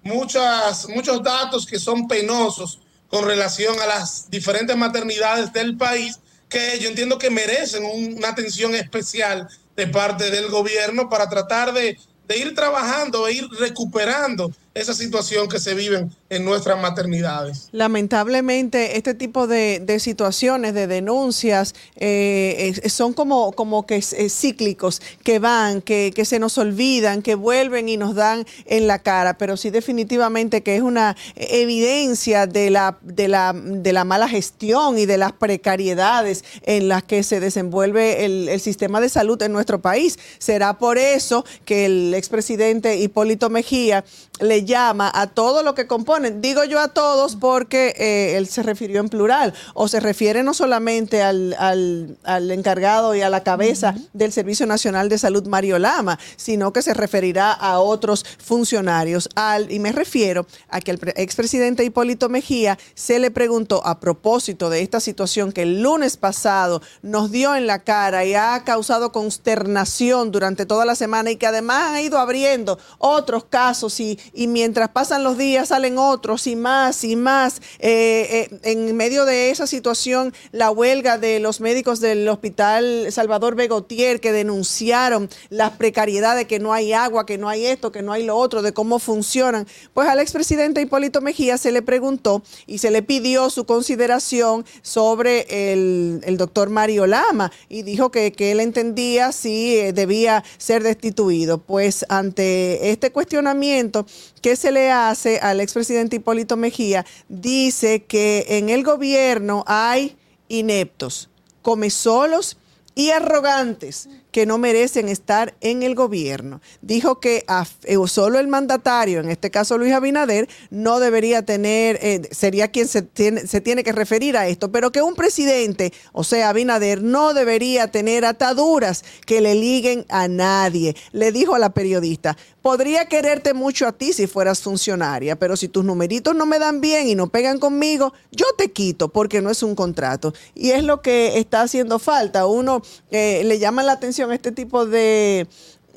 [0.02, 6.78] muchas, muchos datos que son penosos con relación a las diferentes maternidades del país que
[6.80, 11.98] yo entiendo que merecen un- una atención especial de parte del gobierno para tratar de,
[12.28, 17.68] de ir trabajando e ir recuperando esa situación que se vive en nuestras maternidades.
[17.72, 25.82] Lamentablemente, este tipo de, situaciones, de denuncias, eh, son como, como que cíclicos, que van,
[25.82, 29.68] que, que se nos olvidan, que vuelven y nos dan en la cara, pero sí
[29.68, 35.18] definitivamente que es una evidencia de la, de la, de la mala gestión y de
[35.18, 40.18] las precariedades en las que se desenvuelve el, el sistema de salud en nuestro país.
[40.38, 44.02] Será por eso que el expresidente Hipólito Mejía
[44.40, 45.86] le llama a todo lo que
[46.30, 50.54] Digo yo a todos porque eh, él se refirió en plural o se refiere no
[50.54, 55.78] solamente al, al- al encargado y a la cabeza del Servicio Nacional de Salud, Mario
[55.78, 59.28] Lama, sino que se referirá a otros funcionarios.
[59.34, 63.98] Al, y me refiero a que el pre- expresidente Hipólito Mejía se le preguntó a
[64.00, 68.62] propósito de esta situación que el lunes pasado nos dio en la cara y ha
[68.64, 74.18] causado consternación durante toda la semana y que además ha ido abriendo otros casos y,
[74.32, 77.60] y mientras pasan los días salen otros otros y más y más.
[77.78, 83.54] Eh, eh, en medio de esa situación, la huelga de los médicos del Hospital Salvador
[83.54, 88.12] Begotier que denunciaron las precariedades, que no hay agua, que no hay esto, que no
[88.12, 89.66] hay lo otro, de cómo funcionan.
[89.94, 95.72] Pues al expresidente Hipólito Mejía se le preguntó y se le pidió su consideración sobre
[95.72, 100.82] el, el doctor Mario Lama y dijo que, que él entendía si eh, debía ser
[100.82, 101.58] destituido.
[101.58, 104.06] Pues ante este cuestionamiento
[104.42, 110.16] que se le hace al expresidente Hipólito Mejía, dice que en el gobierno hay
[110.48, 111.28] ineptos,
[111.62, 112.56] come solos
[112.94, 116.60] y arrogantes que no merecen estar en el gobierno.
[116.80, 117.44] Dijo que
[117.84, 122.88] eh, solo el mandatario, en este caso Luis Abinader, no debería tener, eh, sería quien
[122.88, 127.02] se tiene, se tiene que referir a esto, pero que un presidente, o sea, Abinader,
[127.02, 130.96] no debería tener ataduras que le liguen a nadie.
[131.12, 135.68] Le dijo a la periodista, podría quererte mucho a ti si fueras funcionaria, pero si
[135.68, 139.50] tus numeritos no me dan bien y no pegan conmigo, yo te quito porque no
[139.50, 140.32] es un contrato.
[140.54, 142.46] Y es lo que está haciendo falta.
[142.46, 145.48] Uno eh, le llama la atención este tipo de,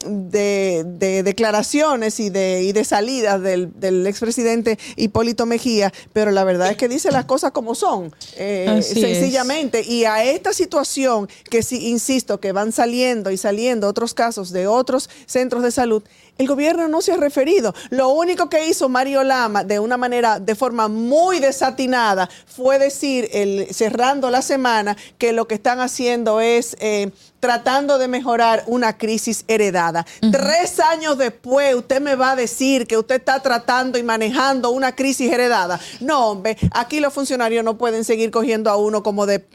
[0.05, 6.71] de, declaraciones y de, y de salidas del, del, expresidente Hipólito Mejía, pero la verdad
[6.71, 9.81] es que dice las cosas como son, eh, sencillamente.
[9.81, 14.67] Y a esta situación que sí, insisto, que van saliendo y saliendo otros casos de
[14.67, 16.03] otros centros de salud,
[16.37, 17.73] el gobierno no se ha referido.
[17.89, 23.29] Lo único que hizo Mario Lama de una manera, de forma muy desatinada, fue decir,
[23.31, 28.97] el, cerrando la semana, que lo que están haciendo es eh, tratando de mejorar una
[28.97, 30.05] crisis heredada.
[30.31, 34.95] Tres años después, usted me va a decir que usted está tratando y manejando una
[34.95, 35.79] crisis heredada.
[35.99, 39.45] No, hombre, aquí los funcionarios no pueden seguir cogiendo a uno como de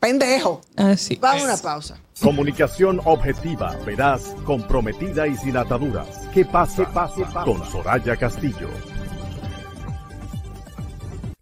[0.00, 0.62] pendejo.
[0.76, 1.16] Así.
[1.20, 2.00] Vamos a una pausa.
[2.20, 6.08] Comunicación objetiva, veraz, comprometida y sin ataduras.
[6.34, 6.84] ¿Qué pasa?
[6.92, 8.68] pase, Con Soraya Castillo.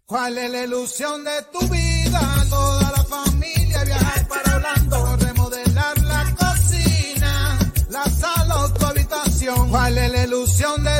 [0.05, 2.45] ¿Cuál es la ilusión de tu vida?
[2.49, 9.69] Toda la familia viajar para Orlando, remodelar la cocina, la sala o tu habitación.
[9.69, 10.98] ¿Cuál es la ilusión de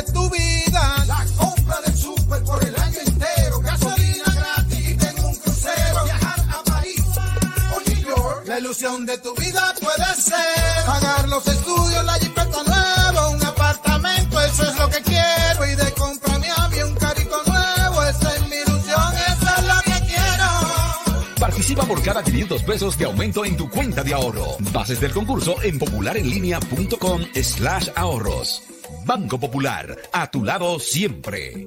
[8.60, 14.62] ilusión de tu vida puede ser pagar los estudios, la jipeta nueva, un apartamento, eso
[14.64, 18.56] es lo que quiero y de compra mi avión, un carrito nuevo, esa es mi
[18.56, 21.36] ilusión, esa es la que quiero.
[21.38, 24.56] Participa por cada 500 pesos de aumento en tu cuenta de ahorro.
[24.72, 28.62] Bases del concurso en popularenlinea.com slash ahorros.
[29.06, 31.66] Banco Popular, a tu lado siempre.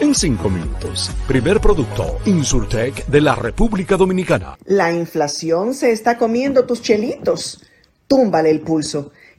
[0.00, 1.10] en 5 minutos.
[1.26, 4.56] Primer producto, Insurtech de la República Dominicana.
[4.64, 7.62] La inflación se está comiendo tus chelitos.
[8.06, 9.12] Túmbale el pulso.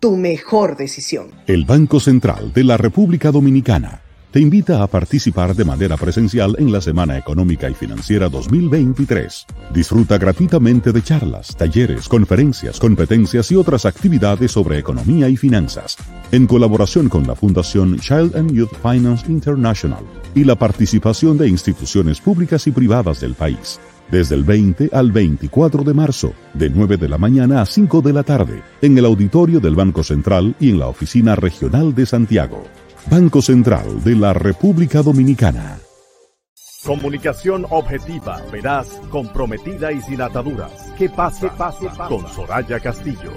[0.00, 1.28] tu mejor decisión.
[1.46, 6.72] El Banco Central de la República Dominicana te invita a participar de manera presencial en
[6.72, 9.46] la Semana Económica y Financiera 2023.
[9.74, 15.96] Disfruta gratuitamente de charlas, talleres, conferencias, competencias y otras actividades sobre economía y finanzas,
[16.30, 22.20] en colaboración con la Fundación Child and Youth Finance International y la participación de instituciones
[22.20, 27.08] públicas y privadas del país desde el 20 al 24 de marzo, de 9 de
[27.08, 30.78] la mañana a 5 de la tarde, en el auditorio del Banco Central y en
[30.78, 32.64] la oficina regional de Santiago.
[33.10, 35.78] Banco Central de la República Dominicana.
[36.84, 40.72] Comunicación objetiva, veraz, comprometida y sin ataduras.
[40.96, 42.14] Que pase, pase, pase.
[42.14, 43.32] Con Soraya Castillo.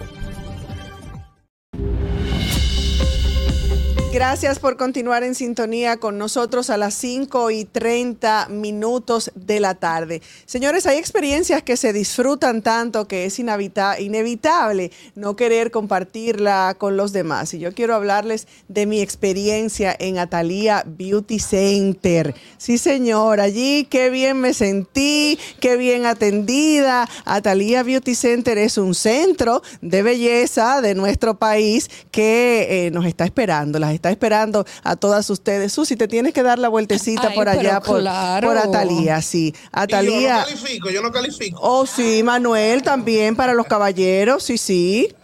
[4.14, 9.74] Gracias por continuar en sintonía con nosotros a las 5 y 30 minutos de la
[9.74, 10.22] tarde.
[10.46, 16.96] Señores, hay experiencias que se disfrutan tanto que es inevita- inevitable no querer compartirla con
[16.96, 17.56] los demás.
[17.56, 22.36] Y yo quiero hablarles de mi experiencia en Atalía Beauty Center.
[22.60, 27.10] Sí, señor, allí qué bien me sentí, qué bien atendida.
[27.26, 33.26] Atalía Beauty Center es un centro de belleza de nuestro país que eh, nos está
[33.26, 35.72] esperando, las está esperando a todas ustedes.
[35.72, 38.50] Susi, te tienes que dar la vueltecita Ay, por allá, por, claro.
[38.50, 39.48] por Atalía, sí.
[39.48, 40.46] Y yo no Atalía.
[40.46, 41.60] califico, yo no califico.
[41.62, 45.16] Oh, sí, Manuel, también para los caballeros, sí, sí.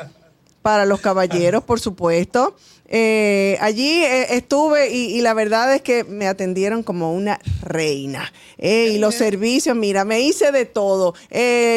[0.61, 2.55] Para los caballeros, por supuesto.
[2.91, 8.33] Eh, allí eh, estuve y, y la verdad es que me atendieron como una reina.
[8.57, 11.13] Eh, y los servicios, mira, me hice de todo.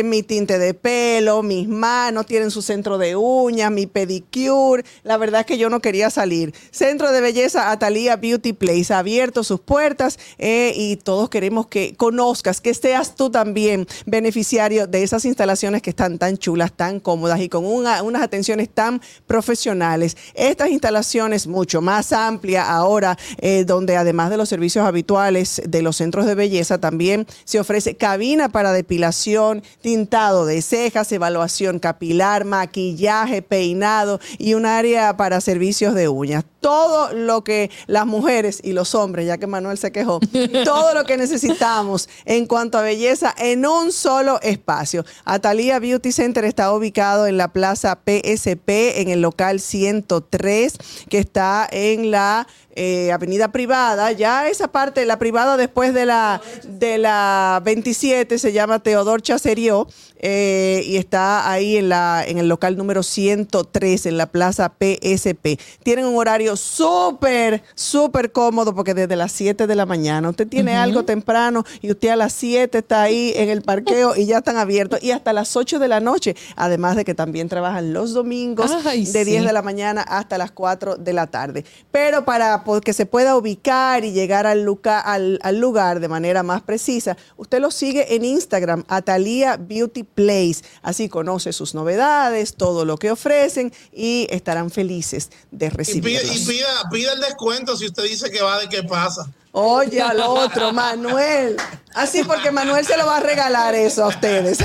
[0.05, 4.85] Mi tinte de pelo, mis manos, tienen su centro de uñas, mi pedicure.
[5.05, 6.53] La verdad es que yo no quería salir.
[6.73, 12.61] Centro de belleza Atalía Beauty Place ha abierto sus puertas y todos queremos que conozcas,
[12.61, 17.49] que seas tú también beneficiario de esas instalaciones que están tan chulas, tan cómodas y
[17.49, 20.17] con una- unas atenciones tan profesionales.
[20.35, 21.02] Estas instalaciones
[21.47, 26.35] mucho más amplias ahora, eh, donde además de los servicios habituales de los centros de
[26.35, 34.55] belleza, también se ofrece cabina para depilación, tintado de cejas, evaluación capilar, maquillaje, peinado y
[34.55, 36.45] un área para servicios de uñas.
[36.63, 40.21] Todo lo que las mujeres y los hombres, ya que Manuel se quejó,
[40.65, 45.05] todo lo que necesitamos en cuanto a belleza en un solo espacio.
[45.27, 50.79] Atalía Beauty Center está ubicado en la Plaza PSP, en el local 103,
[51.11, 54.13] que está en la eh, avenida privada.
[54.13, 59.89] Ya esa parte, la privada después de la, de la 27, se llama Teodor Chacerio
[60.23, 65.59] eh, y está ahí en, la, en el local número 103, en la Plaza PSP.
[65.83, 70.75] Tienen un horario súper, súper cómodo porque desde las 7 de la mañana usted tiene
[70.77, 74.57] algo temprano y usted a las 7 está ahí en el parqueo y ya están
[74.57, 76.37] abiertos y hasta las 8 de la noche.
[76.57, 79.47] Además de que también trabajan los domingos Ay, de 10 sí.
[79.47, 81.65] de la mañana hasta las 4 de la tarde.
[81.91, 86.09] Pero para po- que se pueda ubicar y llegar al, luca- al, al lugar de
[86.09, 90.63] manera más precisa, usted lo sigue en Instagram, Atalia Beauty Place.
[90.83, 96.37] Así conoce sus novedades, todo lo que ofrecen y estarán felices de Y pida, recibirlos.
[96.37, 99.31] y pida, pida el descuento si usted dice que va de qué pasa.
[99.53, 101.57] Oye al otro, Manuel.
[101.95, 104.59] Así porque Manuel se lo va a regalar eso a ustedes.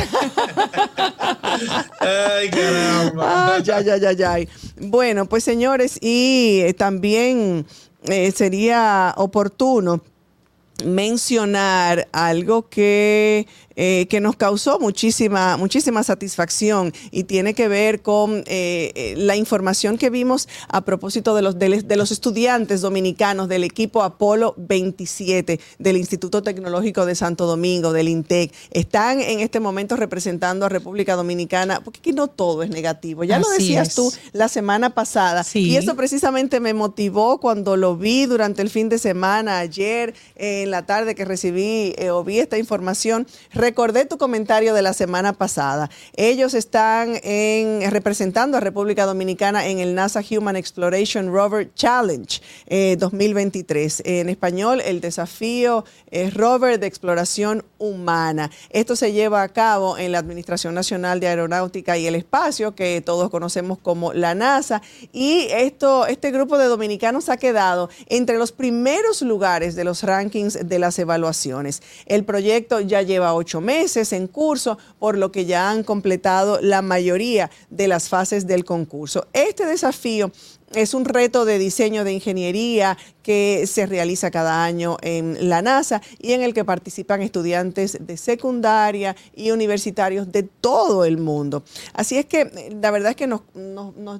[1.99, 3.55] Ay, caramba.
[3.55, 4.49] Ay, ay, ay, ay, ay.
[4.77, 7.65] Bueno, pues señores, y eh, también
[8.03, 10.01] eh, sería oportuno
[10.85, 13.47] mencionar algo que,
[13.80, 19.36] eh, que nos causó muchísima, muchísima satisfacción y tiene que ver con eh, eh, la
[19.36, 25.59] información que vimos a propósito de los, de, los estudiantes dominicanos del equipo Apolo 27
[25.78, 28.51] del Instituto Tecnológico de Santo Domingo, del INTEC.
[28.71, 33.25] Están en este momento representando a República Dominicana, porque aquí no todo es negativo.
[33.25, 33.95] Ya lo decías es.
[33.95, 35.43] tú la semana pasada.
[35.43, 35.59] Sí.
[35.59, 40.63] Y eso precisamente me motivó cuando lo vi durante el fin de semana, ayer eh,
[40.63, 43.28] en la tarde que recibí o vi esta información.
[43.68, 45.89] Recordé tu comentario de la semana pasada.
[46.15, 52.95] Ellos están en, representando a República Dominicana en el NASA Human Exploration Rover Challenge eh,
[52.97, 54.03] 2023.
[54.05, 58.49] En español, el desafío es Rover de Exploración Humana.
[58.70, 63.01] Esto se lleva a cabo en la Administración Nacional de Aeronáutica y el Espacio, que
[63.01, 64.82] todos conocemos como la NASA.
[65.11, 70.70] Y esto, este grupo de dominicanos ha quedado entre los primeros lugares de los rankings
[70.70, 71.84] de las evaluaciones.
[72.05, 76.82] El proyecto ya lleva ocho meses en curso, por lo que ya han completado la
[76.82, 79.28] mayoría de las fases del concurso.
[79.34, 80.32] Este desafío
[80.74, 86.01] es un reto de diseño de ingeniería que se realiza cada año en la NASA
[86.20, 91.64] y en el que participan estudiantes de secundaria y universitarios de todo el mundo.
[91.93, 93.41] Así es que eh, la verdad es que nos,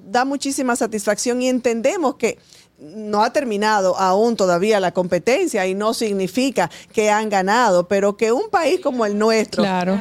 [0.06, 2.38] da muchísima satisfacción y entendemos que
[2.80, 8.32] no ha terminado aún todavía la competencia y no significa que han ganado, pero que
[8.32, 10.00] un país como el nuestro, Claro.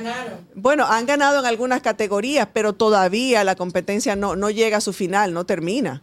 [0.54, 4.92] bueno, han ganado en algunas categorías, pero todavía la competencia no, no llega a su
[4.92, 6.02] final, no termina.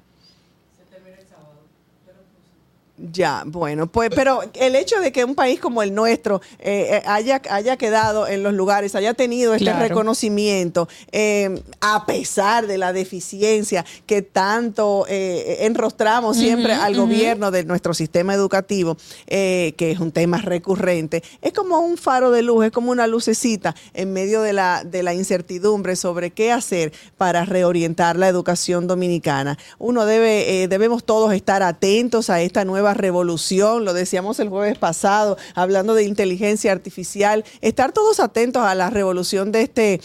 [2.96, 7.04] Ya, bueno, pues, pero el hecho de que un país como el nuestro eh, eh,
[7.08, 9.80] haya, haya quedado en los lugares, haya tenido este Claro.
[9.88, 17.64] reconocimiento, eh, a pesar de la deficiencia que tanto eh, enrostramos siempre al gobierno de
[17.64, 18.96] nuestro sistema educativo,
[19.28, 23.74] que es un tema recurrente, es como un faro de luz, es como una lucecita
[23.96, 29.58] en medio de la, de la incertidumbre sobre qué hacer para reorientar la educación dominicana.
[29.80, 34.78] Uno debe, eh, debemos todos estar atentos a esta nueva revolución, lo decíamos el jueves
[34.78, 40.02] pasado, hablando de inteligencia artificial, estar todos atentos a la revolución de este,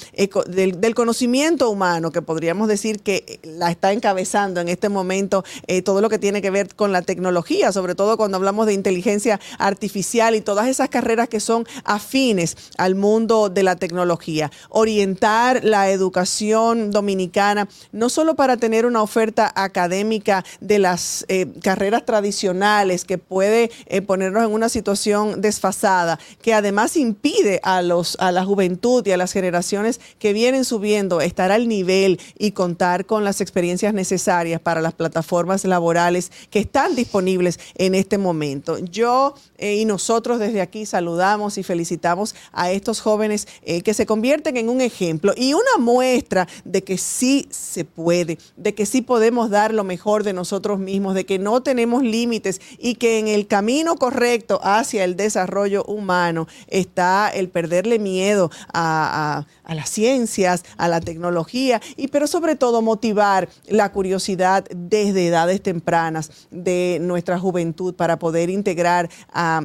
[0.47, 6.01] del conocimiento humano, que podríamos decir que la está encabezando en este momento eh, todo
[6.01, 10.35] lo que tiene que ver con la tecnología, sobre todo cuando hablamos de inteligencia artificial
[10.35, 14.53] y todas esas carreras que son afines al mundo de la tecnología.
[14.69, 22.05] Orientar la educación dominicana, no solo para tener una oferta académica de las eh, carreras
[22.05, 22.68] tradicionales
[23.07, 28.45] que puede eh, ponernos en una situación desfasada, que además impide a, los, a la
[28.45, 33.41] juventud y a las generaciones que vienen subiendo estar al nivel y contar con las
[33.41, 38.79] experiencias necesarias para las plataformas laborales que están disponibles en este momento.
[38.79, 44.07] Yo eh, y nosotros desde aquí saludamos y felicitamos a estos jóvenes eh, que se
[44.07, 49.03] convierten en un ejemplo y una muestra de que sí se puede, de que sí
[49.03, 53.29] podemos dar lo mejor de nosotros mismos, de que no tenemos límites y que en
[53.29, 60.89] el camino correcto hacia el desarrollo humano está el perderle miedo a, las ciencias, a
[60.89, 67.95] la tecnología y pero sobre todo motivar la curiosidad desde edades tempranas de nuestra juventud
[67.95, 69.63] para poder integrar a,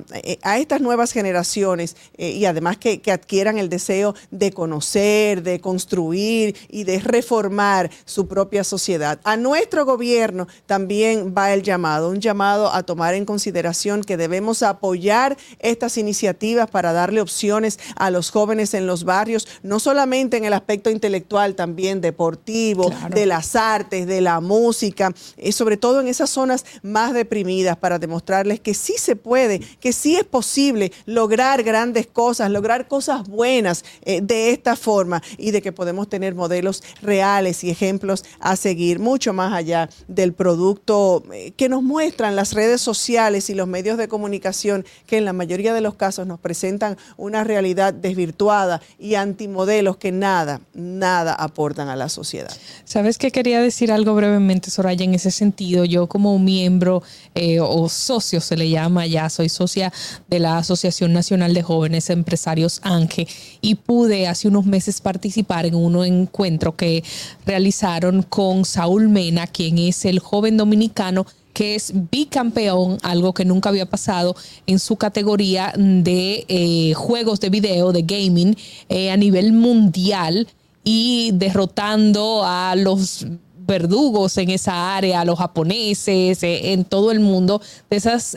[0.57, 6.83] estas nuevas generaciones eh, y además que adquieran el deseo de conocer, de construir y
[6.83, 9.19] de reformar su propia sociedad.
[9.23, 14.63] A nuestro gobierno también va el llamado, un llamado a tomar en consideración que debemos
[14.63, 20.45] apoyar estas iniciativas para darle opciones a los jóvenes en los barrios, no solamente en
[20.45, 26.07] el aspecto intelectual, también deportivo, de las artes, de la música, y sobre todo en
[26.07, 31.63] esas zonas más deprimidas para demostrarles que sí se puede, que sí es posible lograr
[31.63, 36.83] grandes cosas, lograr cosas buenas eh, de esta forma y de que podemos tener modelos
[37.01, 42.53] reales y ejemplos a seguir mucho más allá del producto eh, que nos muestran las
[42.53, 46.39] redes sociales y los medios de comunicación que en la mayoría de los casos nos
[46.39, 52.51] presentan una realidad desvirtuada y antimodelos que nada, nada aportan a la sociedad.
[52.85, 55.85] Sabes que quería decir algo brevemente, Soraya, en ese sentido.
[55.85, 57.03] Yo como miembro
[57.35, 59.91] eh, o socio se le llama ya, soy socia
[60.27, 63.27] de la Asociación Nacional de Jóvenes Empresarios ANGE
[63.61, 67.03] y pude hace unos meses participar en un encuentro que
[67.45, 73.69] realizaron con Saúl Mena, quien es el joven dominicano que es bicampeón, algo que nunca
[73.69, 74.35] había pasado
[74.65, 78.57] en su categoría de eh, juegos de video, de gaming,
[78.89, 80.47] eh, a nivel mundial
[80.83, 83.25] y derrotando a los
[83.65, 88.35] verdugos en esa área, a los japoneses, eh, en todo el mundo, de esas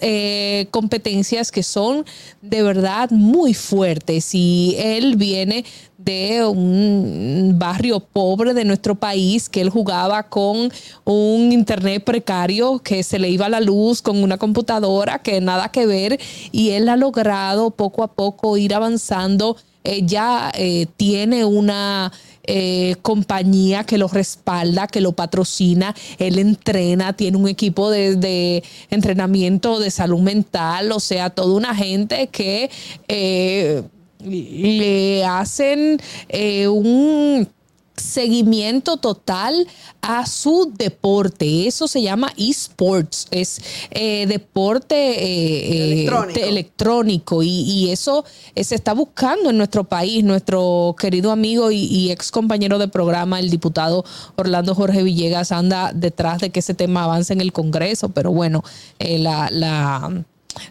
[0.70, 2.04] competencias que son
[2.42, 4.34] de verdad muy fuertes.
[4.34, 5.64] Y él viene
[6.06, 10.72] de un barrio pobre de nuestro país, que él jugaba con
[11.04, 15.84] un internet precario, que se le iba la luz con una computadora, que nada que
[15.84, 16.18] ver,
[16.52, 19.56] y él ha logrado poco a poco ir avanzando.
[20.02, 22.10] Ya eh, tiene una
[22.42, 28.64] eh, compañía que lo respalda, que lo patrocina, él entrena, tiene un equipo de, de
[28.90, 32.68] entrenamiento de salud mental, o sea, toda una gente que
[33.06, 33.82] eh,
[34.26, 35.98] le hacen
[36.28, 37.48] eh, un
[37.96, 39.66] seguimiento total
[40.02, 41.66] a su deporte.
[41.66, 43.58] Eso se llama esports, es
[43.90, 46.40] eh, deporte eh, Electrónico.
[46.40, 50.22] electrónico y, y eso se está buscando en nuestro país.
[50.24, 54.04] Nuestro querido amigo y, y ex compañero de programa, el diputado
[54.36, 58.62] Orlando Jorge Villegas, anda detrás de que ese tema avance en el Congreso, pero bueno,
[58.98, 60.24] la, la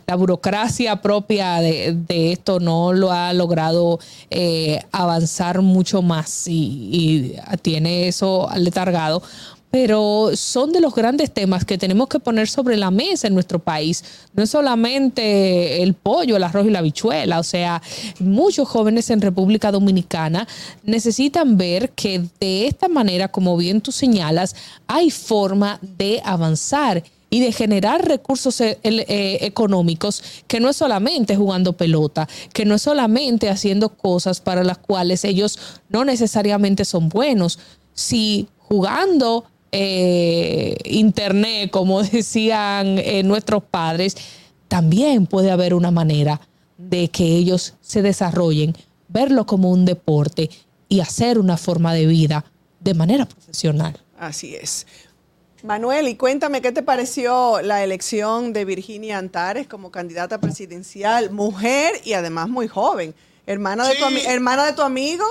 [0.08, 7.36] la burocracia propia de, de esto no lo ha logrado eh, avanzar mucho más y,
[7.62, 9.22] tiene eso letargado.
[9.72, 13.60] Pero son de los grandes temas que tenemos que poner sobre la mesa en nuestro
[13.60, 14.06] país.
[14.34, 17.40] No es solamente el pollo, el arroz y la habichuela.
[17.40, 17.82] O sea,
[18.20, 20.48] muchos jóvenes en República Dominicana
[20.84, 24.56] necesitan ver que de esta manera, como bien tú señalas,
[24.88, 27.04] hay forma de avanzar
[27.36, 32.76] y de generar recursos eh, eh, económicos que no es solamente jugando pelota, que no
[32.76, 35.60] es solamente haciendo cosas para las cuales ellos
[35.90, 37.60] no necesariamente son buenos.
[37.94, 44.16] Si jugando eh, internet, como decían nuestros padres,
[44.70, 46.40] también puede haber una manera
[46.78, 48.78] de que ellos se desarrollen,
[49.10, 50.50] verlo como un deporte
[50.88, 52.46] y hacer una forma de vida
[52.80, 54.00] de manera profesional.
[54.18, 54.88] Así es.
[55.66, 62.00] Manuel, y cuéntame qué te pareció la elección de Virginia Antares como candidata presidencial, mujer
[62.04, 63.16] y además muy joven,
[63.48, 65.26] hermana, de, tu, hermana de tu amigo.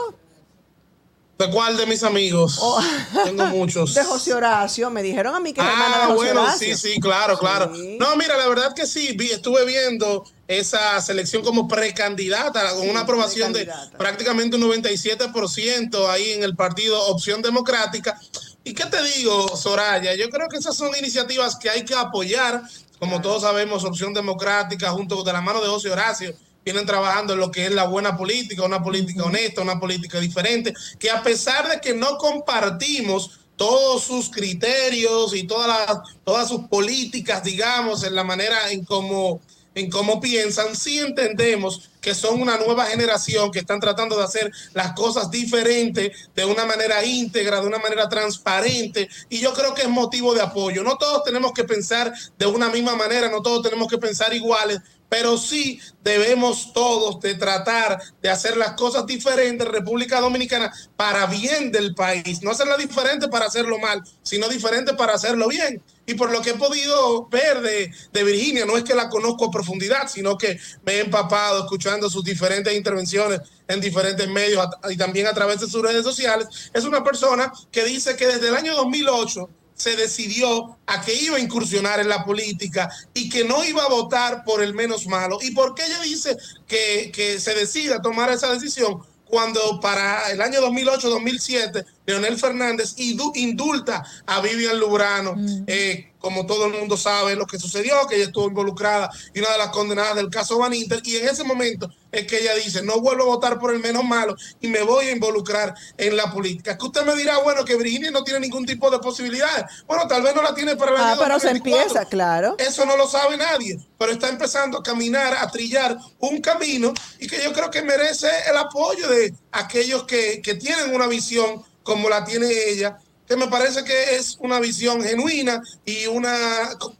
[1.38, 2.58] ¿De cuál de mis amigos?
[2.60, 2.80] Oh.
[3.24, 3.92] Tengo muchos.
[3.94, 6.76] De José Horacio, me dijeron a mí que es hermana de Ah, José bueno, Horacio.
[6.76, 7.72] sí, sí, claro, claro.
[7.98, 12.88] No, mira, la verdad que sí, vi- estuve viendo esa selección como precandidata con Sí,
[12.88, 13.68] una aprobación de
[13.98, 18.16] prácticamente un 97% ahí en el partido Opción Democrática.
[18.64, 20.14] ¿Y qué te digo, Soraya?
[20.14, 22.62] Yo creo que esas son iniciativas que hay que apoyar.
[22.98, 26.34] Como todos sabemos, Opción Democrática, junto de la mano de José Horacio,
[26.64, 30.72] vienen trabajando en lo que es la buena política, una política honesta, una política diferente,
[30.98, 36.62] que a pesar de que no compartimos todos sus criterios y todas las, todas sus
[36.68, 39.42] políticas, digamos, en la manera en cómo
[39.74, 44.52] en cómo piensan, sí entendemos que son una nueva generación que están tratando de hacer
[44.74, 49.82] las cosas diferentes, de una manera íntegra, de una manera transparente, y yo creo que
[49.82, 50.82] es motivo de apoyo.
[50.82, 54.80] No todos tenemos que pensar de una misma manera, no todos tenemos que pensar iguales,
[55.14, 61.26] pero sí debemos todos de tratar de hacer las cosas diferentes en República Dominicana para
[61.26, 65.80] bien del país, no hacerlas diferentes para hacerlo mal, sino diferentes para hacerlo bien.
[66.04, 69.44] Y por lo que he podido ver de, de Virginia, no es que la conozco
[69.44, 74.96] a profundidad, sino que me he empapado escuchando sus diferentes intervenciones en diferentes medios y
[74.96, 76.48] también a través de sus redes sociales.
[76.72, 81.36] Es una persona que dice que desde el año 2008 se decidió a que iba
[81.36, 85.38] a incursionar en la política y que no iba a votar por el menos malo.
[85.42, 89.02] ¿Y por qué ella dice que, que se decida tomar esa decisión?
[89.24, 95.34] Cuando para el año 2008-2007 Leonel Fernández indulta a Vivian Lubrano,
[95.66, 99.50] eh, como todo el mundo sabe lo que sucedió, que ella estuvo involucrada y una
[99.52, 102.80] de las condenadas del caso Van Inter, y en ese momento es que ella dice,
[102.82, 106.32] no vuelvo a votar por el menos malo y me voy a involucrar en la
[106.32, 106.78] política.
[106.78, 109.66] Que usted me dirá, bueno, que Virginia no tiene ningún tipo de posibilidades.
[109.86, 111.82] Bueno, tal vez no la tiene para el Ah, año pero se 2024.
[111.82, 112.54] empieza, claro.
[112.56, 117.26] Eso no lo sabe nadie, pero está empezando a caminar, a trillar un camino y
[117.26, 122.08] que yo creo que merece el apoyo de aquellos que, que tienen una visión como
[122.08, 122.96] la tiene ella,
[123.26, 126.36] que me parece que es una visión genuina y una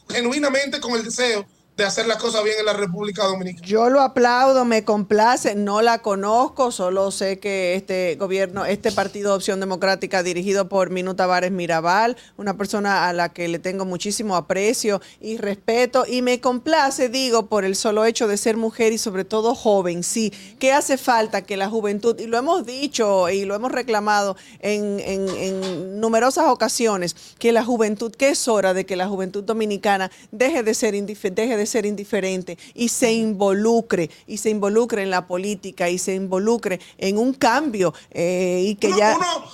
[0.08, 1.46] genuinamente con el deseo
[1.76, 3.66] de hacer las cosas bien en la República Dominicana.
[3.66, 9.30] Yo lo aplaudo, me complace, no la conozco, solo sé que este gobierno, este partido
[9.30, 13.84] de Opción Democrática dirigido por Minuta Tavares Mirabal, una persona a la que le tengo
[13.84, 18.92] muchísimo aprecio y respeto y me complace, digo, por el solo hecho de ser mujer
[18.92, 23.30] y sobre todo joven, sí, que hace falta que la juventud, y lo hemos dicho
[23.30, 28.94] y lo hemos reclamado en, numerosas ocasiones, que la juventud, que es hora de que
[28.94, 34.38] la juventud dominicana deje de ser indif- deje de ser indiferente y se involucre y
[34.38, 38.98] se involucre en la política y se involucre en un cambio eh, y que Uno-
[38.98, 39.44] ya uno-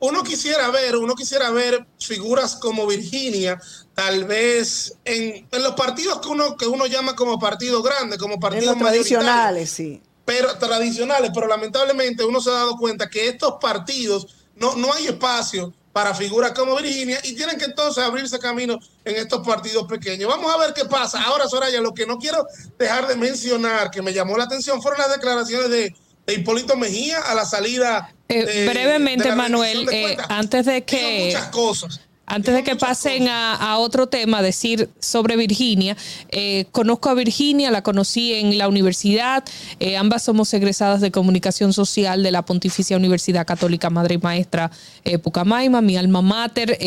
[0.00, 3.60] uno quisiera ver, uno quisiera ver figuras como Virginia,
[3.94, 8.34] tal vez en, en los partidos que uno, que uno llama como partidos grandes, como
[8.34, 10.00] en partidos los tradicionales, sí.
[10.24, 15.06] pero tradicionales, pero lamentablemente uno se ha dado cuenta que estos partidos no, no hay
[15.06, 20.30] espacio para figuras como Virginia y tienen que entonces abrirse camino en estos partidos pequeños.
[20.30, 21.20] Vamos a ver qué pasa.
[21.24, 22.46] Ahora, Soraya, lo que no quiero
[22.78, 25.92] dejar de mencionar, que me llamó la atención, fueron las declaraciones de,
[26.24, 28.14] de Hipólito Mejía a la salida.
[28.28, 31.24] Eh, de- brevemente, de la Manuel, de eh, antes de que...
[31.26, 32.00] muchas cosas.
[32.30, 35.96] Antes de que pasen a, a otro tema, decir sobre Virginia,
[36.28, 39.42] eh, conozco a Virginia, la conocí en la universidad,
[39.80, 44.70] eh, ambas somos egresadas de comunicación social de la Pontificia Universidad Católica Madre y Maestra
[45.04, 46.78] eh, Pucamaima, mi alma mater,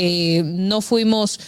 [0.46, 1.40] no fuimos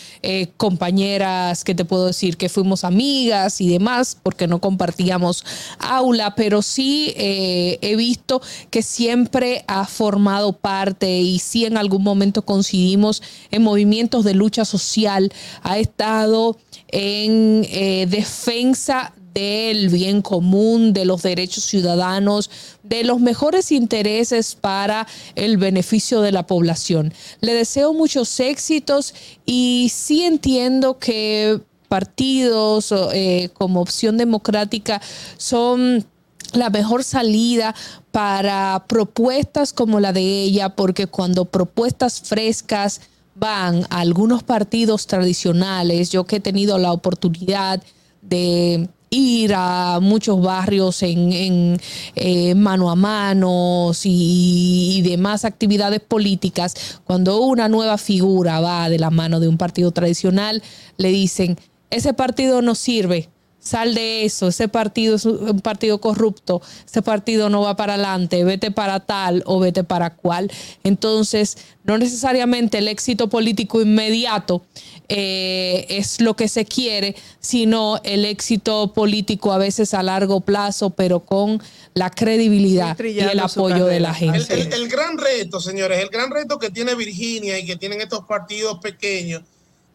[0.58, 5.46] compañeras, que te puedo decir, que fuimos amigas y demás, porque no compartíamos
[5.78, 8.42] aula, pero sí he visto
[8.72, 13.22] que siempre ha formado parte y sí en algún momento coincidimos
[13.52, 13.83] en movimientos
[14.24, 15.32] de lucha social,
[15.62, 16.58] ha estado
[16.90, 22.50] en eh, defensa del bien común, de los derechos ciudadanos,
[22.84, 27.14] de los mejores intereses para el beneficio de la población.
[27.42, 29.14] Le deseo muchos éxitos
[29.46, 35.02] y sí entiendo que partidos eh, como opción democrática
[35.38, 36.06] son
[36.54, 37.76] la mejor salida
[38.12, 43.02] para propuestas como la de ella, porque cuando propuestas frescas
[43.36, 47.82] van a algunos partidos tradicionales, yo que he tenido la oportunidad
[48.22, 51.80] de ir a muchos barrios en,
[52.16, 59.12] eh, mano a mano y demás actividades políticas, cuando una nueva figura va de la
[59.12, 60.64] mano de un partido tradicional,
[60.98, 61.58] le dicen,
[61.92, 63.30] ese partido no sirve,
[63.64, 68.44] sal de eso, ese partido es un partido corrupto, ese partido no va para adelante,
[68.44, 70.52] vete para tal o vete para cual.
[70.84, 74.64] Entonces, no necesariamente el éxito político inmediato
[75.10, 80.90] eh, es lo que se quiere, sino el éxito político a veces a largo plazo,
[80.92, 81.62] pero con
[81.94, 84.54] la credibilidad y el apoyo de la gente.
[84.54, 88.02] El, el- el gran reto, señores, el gran reto que tiene Virginia y que tienen
[88.02, 89.44] estos partidos pequeños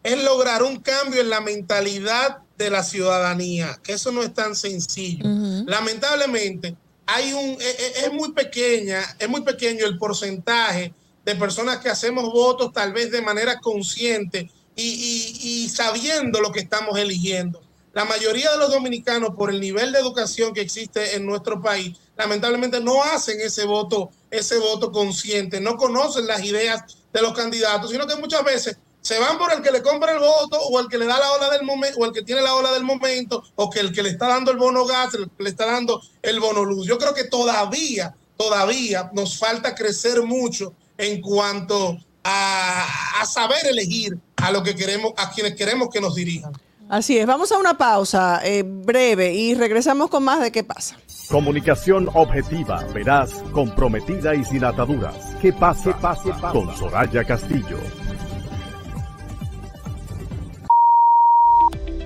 [0.03, 4.53] es lograr un cambio en la mentalidad de la ciudadanía, que eso no es tan
[4.55, 5.23] sencillo.
[5.65, 10.93] Lamentablemente, hay un, e- e- es, muy pequeña, es muy pequeño el porcentaje
[11.25, 16.51] de personas que hacemos votos tal vez de manera consciente y, y- y sabiendo lo
[16.51, 17.61] que estamos eligiendo.
[17.93, 21.97] La mayoría de los dominicanos, por el nivel de educación que existe en nuestro país,
[22.17, 27.89] lamentablemente no hacen ese voto, ese voto consciente, no conocen las ideas de los candidatos,
[27.89, 30.87] sino que muchas veces se van por el que le compra el voto o el
[30.87, 33.43] que le da la ola del momento o el que tiene la ola del momento
[33.55, 36.01] o que el que le está dando el bono gas, el que le está dando
[36.21, 36.87] el bono luz.
[36.87, 44.17] Yo creo que todavía, todavía nos falta crecer mucho en cuanto a, a saber elegir
[44.35, 46.51] a lo que queremos, a quienes queremos que nos dirijan.
[46.89, 50.97] Así es, vamos a una pausa eh, breve y regresamos con más de qué pasa.
[51.29, 55.15] Comunicación objetiva, veraz, comprometida y sin ataduras.
[55.39, 55.83] ¿Qué pasa?
[55.83, 56.51] ¿Qué pasa?
[56.51, 57.77] Con Soraya Castillo.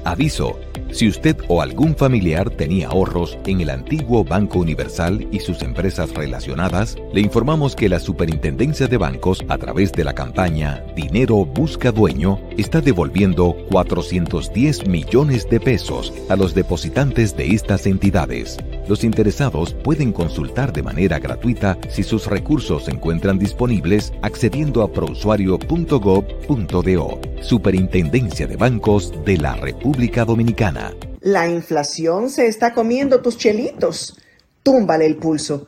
[0.03, 0.59] Aviso.
[0.91, 6.13] Si usted o algún familiar tenía ahorros en el antiguo Banco Universal y sus empresas
[6.13, 11.91] relacionadas, le informamos que la Superintendencia de Bancos, a través de la campaña Dinero Busca
[11.91, 18.59] Dueño, está devolviendo 410 millones de pesos a los depositantes de estas entidades.
[18.87, 24.91] Los interesados pueden consultar de manera gratuita si sus recursos se encuentran disponibles accediendo a
[24.91, 27.21] prousuario.gov.do.
[27.41, 30.93] Superintendencia de Bancos de la República Dominicana.
[31.21, 34.17] La inflación se está comiendo tus chelitos.
[34.61, 35.67] Túmbale el pulso.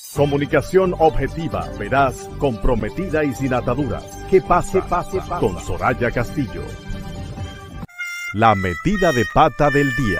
[0.15, 4.03] Comunicación objetiva, veraz, comprometida y sin ataduras.
[4.29, 4.73] ¿Qué pasa?
[4.73, 5.39] ¿Qué pasa?
[5.39, 6.63] Con Soraya Castillo.
[8.33, 10.19] La metida de pata del día.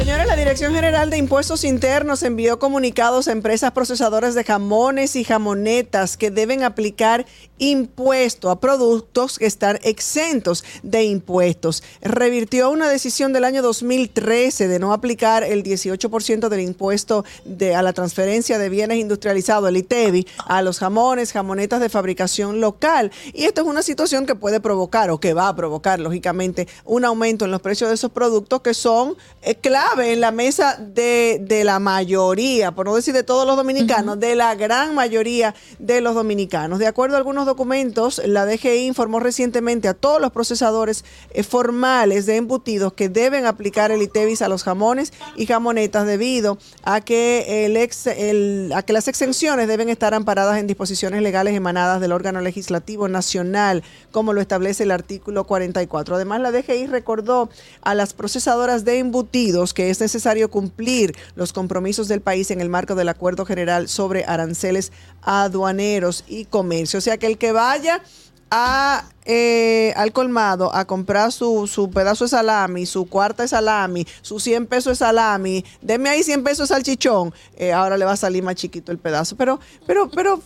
[0.00, 5.24] Señores, la Dirección General de Impuestos Internos envió comunicados a empresas procesadoras de jamones y
[5.24, 7.26] jamonetas que deben aplicar
[7.58, 11.82] impuesto a productos que están exentos de impuestos.
[12.00, 17.82] Revirtió una decisión del año 2013 de no aplicar el 18% del impuesto de, a
[17.82, 23.12] la transferencia de bienes industrializados, el ITEBI, a los jamones, jamonetas de fabricación local.
[23.34, 27.04] Y esto es una situación que puede provocar o que va a provocar, lógicamente, un
[27.04, 31.38] aumento en los precios de esos productos que son eh, clave en la mesa de,
[31.40, 36.00] de la mayoría, por no decir de todos los dominicanos, de la gran mayoría de
[36.00, 36.78] los dominicanos.
[36.78, 42.26] De acuerdo a algunos documentos, la DGI informó recientemente a todos los procesadores eh, formales
[42.26, 47.64] de embutidos que deben aplicar el ITEVIS a los jamones y jamonetas debido a que,
[47.66, 52.12] el ex, el- a que las exenciones deben estar amparadas en disposiciones legales emanadas del
[52.12, 53.82] órgano legislativo nacional,
[54.12, 56.16] como lo establece el artículo 44.
[56.16, 57.48] Además, la DGI recordó
[57.82, 62.68] a las procesadoras de embutidos que es necesario cumplir los compromisos del país en el
[62.68, 66.98] marco del Acuerdo General sobre Aranceles Aduaneros y Comercio.
[66.98, 68.02] O sea que el que vaya
[68.50, 74.06] a eh, al colmado a comprar su, su pedazo de salami, su cuarta de salami,
[74.22, 78.12] sus 100 pesos de salami, deme ahí 100 pesos de salchichón, eh, ahora le va
[78.12, 79.36] a salir más chiquito el pedazo.
[79.36, 80.40] Pero, pero, pero,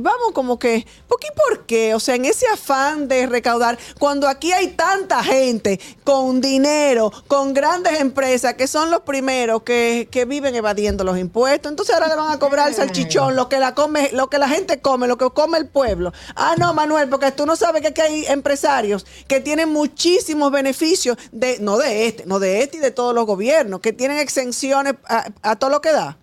[0.00, 1.28] vamos como que, ¿por qué?
[1.34, 1.94] ¿Por qué?
[1.94, 7.52] O sea, en ese afán de recaudar, cuando aquí hay tanta gente con dinero, con
[7.52, 12.16] grandes empresas, que son los primeros que, que viven evadiendo los impuestos, entonces ahora le
[12.16, 15.18] van a cobrar el salchichón, lo que la come, lo que la gente come, lo
[15.18, 16.12] que come el pueblo.
[16.36, 21.58] Ah, no, Manuel, porque tú no sabes que hay empresarios que tienen muchísimos beneficios de,
[21.60, 25.26] no de este, no de este y de todos los gobiernos, que tienen exenciones a,
[25.42, 26.18] a todo lo que da.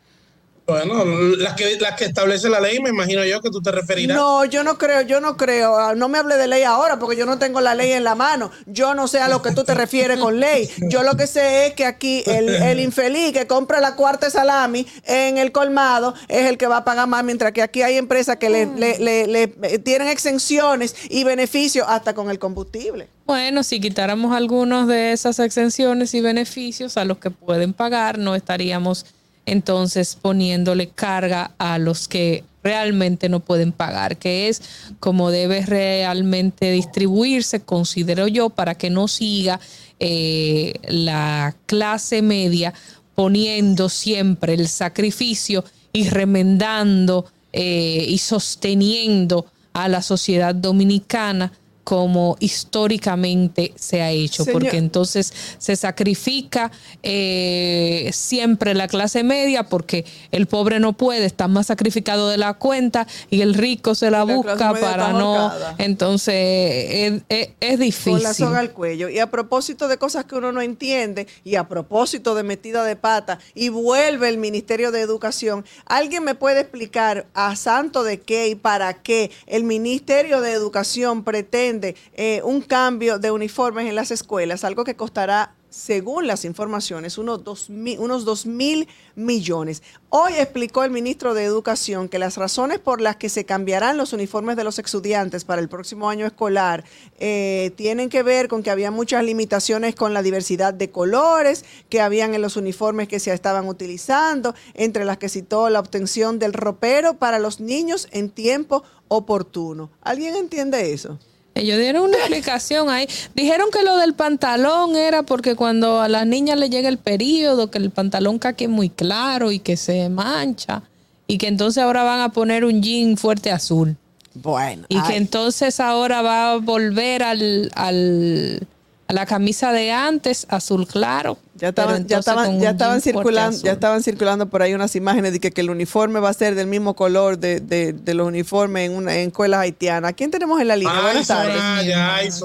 [0.68, 1.06] Bueno,
[1.38, 4.18] las que, las que establece la ley, me imagino yo que tú te referirás.
[4.18, 5.78] No, yo no creo, yo no creo.
[5.78, 8.16] Ah, No me hable de ley ahora porque yo no tengo la ley en la
[8.16, 8.52] mano.
[8.66, 10.70] Yo no sé a lo que tú te refieres con ley.
[10.90, 14.86] Yo lo que sé es que aquí el, el infeliz que compra la cuarta salami
[15.06, 18.36] en el colmado es el que va a pagar más, mientras que aquí hay empresas
[18.36, 23.08] que le, le- le- le- eh, tienen exenciones y beneficios hasta con el combustible.
[23.26, 28.36] Bueno, si quitáramos algunos de esas exenciones y beneficios a los que pueden pagar, no
[28.36, 29.06] estaríamos
[29.48, 34.62] entonces poniéndole carga a los que realmente no pueden pagar, que es
[35.00, 39.60] como debe realmente distribuirse, considero yo, para que no siga
[40.00, 42.74] eh, la clase media
[43.16, 51.54] poniendo siempre el sacrificio y remendando eh, y sosteniendo a la sociedad dominicana
[51.88, 56.70] como históricamente se ha hecho, Señor- porque entonces se sacrifica
[57.02, 62.56] eh, siempre la clase media porque el pobre no puede, está más sacrificado de la
[62.56, 68.14] cuenta y el rico se la, busca para no, entonces es, es- es difícil.
[68.16, 69.08] Con la soga al cuello.
[69.08, 72.98] Y a propósito de cosas que uno no entiende, y a propósito de metida de
[72.98, 78.50] pata, y vuelve el Ministerio de Educación, ¿alguien me puede explicar a santo de qué
[78.50, 81.77] y para qué el Ministerio de Educación pretende
[82.14, 84.64] eh, un cambio de uniformes en las escuelas?
[84.64, 89.84] Algo que costará según las informaciones, unos dos mil, unos dos mil millones.
[90.10, 94.14] Hoy explicó el ministro de Educación que las razones por las que se cambiarán los
[94.14, 96.86] uniformes de los estudiantes para el próximo año escolar
[97.20, 102.02] eh, tienen que ver con que había muchas limitaciones con la diversidad de colores que
[102.02, 106.54] habían en los uniformes que se estaban utilizando, entre las que citó la obtención del
[106.54, 109.90] ropero para los niños en tiempo oportuno.
[110.02, 111.20] ¿Alguien entiende eso?
[111.58, 113.08] Ellos dieron una explicación ahí.
[113.36, 117.70] Dijeron que lo del pantalón era porque cuando a las niñas le llega el periodo,
[117.72, 120.84] que el pantalón caque muy claro y que se mancha.
[121.28, 123.98] Y que entonces ahora van a poner un jean fuerte azul.
[124.34, 124.86] Bueno.
[124.88, 128.66] Y que entonces ahora va a volver al, al-
[129.10, 131.38] la camisa de antes, azul claro.
[131.56, 135.40] Ya estaban, ya estaban, ya estaban circulando, ya estaban circulando por ahí unas imágenes de
[135.40, 138.90] que, que el uniforme va a ser del mismo color de, de- de los uniformes
[138.90, 140.14] en una en escuelas haitianas.
[140.14, 140.94] ¿Quién tenemos en la línea?
[141.02, 141.56] Buenas tardes.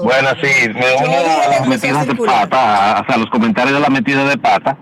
[0.03, 1.13] Bueno, sí, me uno
[1.45, 4.77] a las metidas de pata, o sea, los comentarios de la metida de pata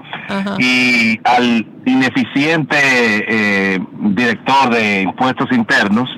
[0.60, 3.80] y al ineficiente eh,
[4.16, 6.10] director de impuestos internos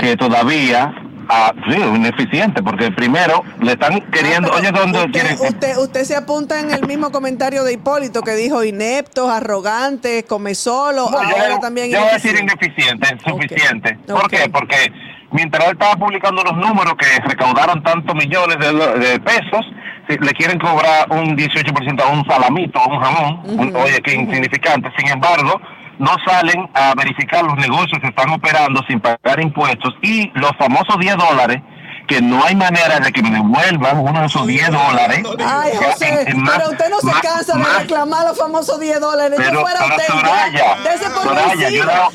[0.00, 0.92] que todavía,
[1.28, 5.34] ah, sí, ineficiente, porque primero le están queriendo, oye, ¿dónde quieren?
[5.34, 10.24] Usted, usted, usted se apunta en el mismo comentario de Hipólito que dijo ineptos, arrogantes,
[10.24, 13.16] come solo, No, yo, ahora también yo voy a decir ineficiente.
[13.26, 13.98] suficiente.
[14.06, 14.48] ¿Por qué?
[14.52, 14.92] Porque
[15.30, 19.66] mientras él estaba publicando los números que recaudaron tantos millones de, de pesos,
[20.08, 24.88] le quieren cobrar un 18% a un salamito, a un jamón, un- oye, qué insignificante.
[24.96, 25.60] Sin embargo,
[25.98, 30.98] no salen a verificar los negocios que están operando sin pagar impuestos y los famosos
[30.98, 31.62] 10 dólares
[32.06, 35.22] que no hay manera de que me devuelvan uno de esos 10 dólares.
[35.44, 38.38] Ay, José, en- en más- pero usted no se más- cansa de más- reclamar los
[38.38, 39.34] famosos 10 dólares.
[39.36, 40.76] Pero- yo fuera usted, Soraya,
[41.24, 42.10] Soraya, yo he dado-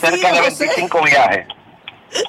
[0.00, 0.64] cerca de José.
[0.66, 1.46] 25 viajes.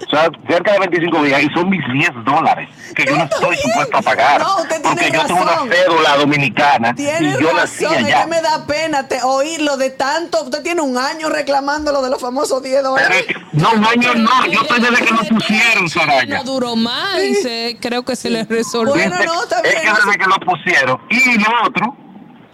[0.08, 3.58] O sea, cerca de 25 viajes y son mis 10 dólares que yo no estoy
[3.58, 4.42] supuesto a pagar.
[4.42, 5.70] No, usted tiene porque yo tengo una razón.
[5.70, 8.28] cédula dominicana Tiene y yo nací razón, allá.
[8.28, 10.44] me da pena te- oírlo de tanto.
[10.44, 13.26] Usted tiene un año reclamando lo de los famosos 10 dólares.
[13.52, 16.38] No, un año no, yo estoy desde que lo pusieron, Soraya.
[16.38, 18.96] No duró más y se, creo que se les resolvió.
[18.96, 21.00] es que desde que lo pusieron.
[21.10, 21.98] Y lo otro,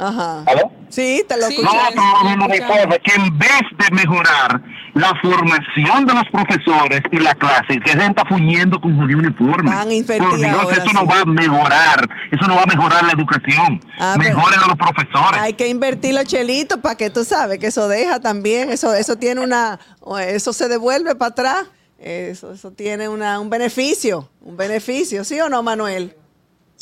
[0.01, 0.43] Ajá.
[0.47, 0.71] ¿aló?
[0.89, 4.61] Sí, te lo un uniforme que en vez de mejorar
[4.93, 9.71] la formación de los profesores y la clase, que se está fuñendo con jodido uniforme.
[9.71, 11.07] Por Dios, ahora, eso no sí.
[11.07, 13.79] va a mejorar, eso no va a mejorar la educación.
[13.99, 15.39] Ah, Mejoren a los profesores.
[15.39, 19.15] Hay que invertir los chelitos para que tú sabes que eso deja también, eso, eso
[19.15, 19.79] tiene una,
[20.27, 21.65] eso se devuelve para atrás,
[21.99, 26.15] eso, eso tiene una, un beneficio, un beneficio, ¿sí o no, Manuel?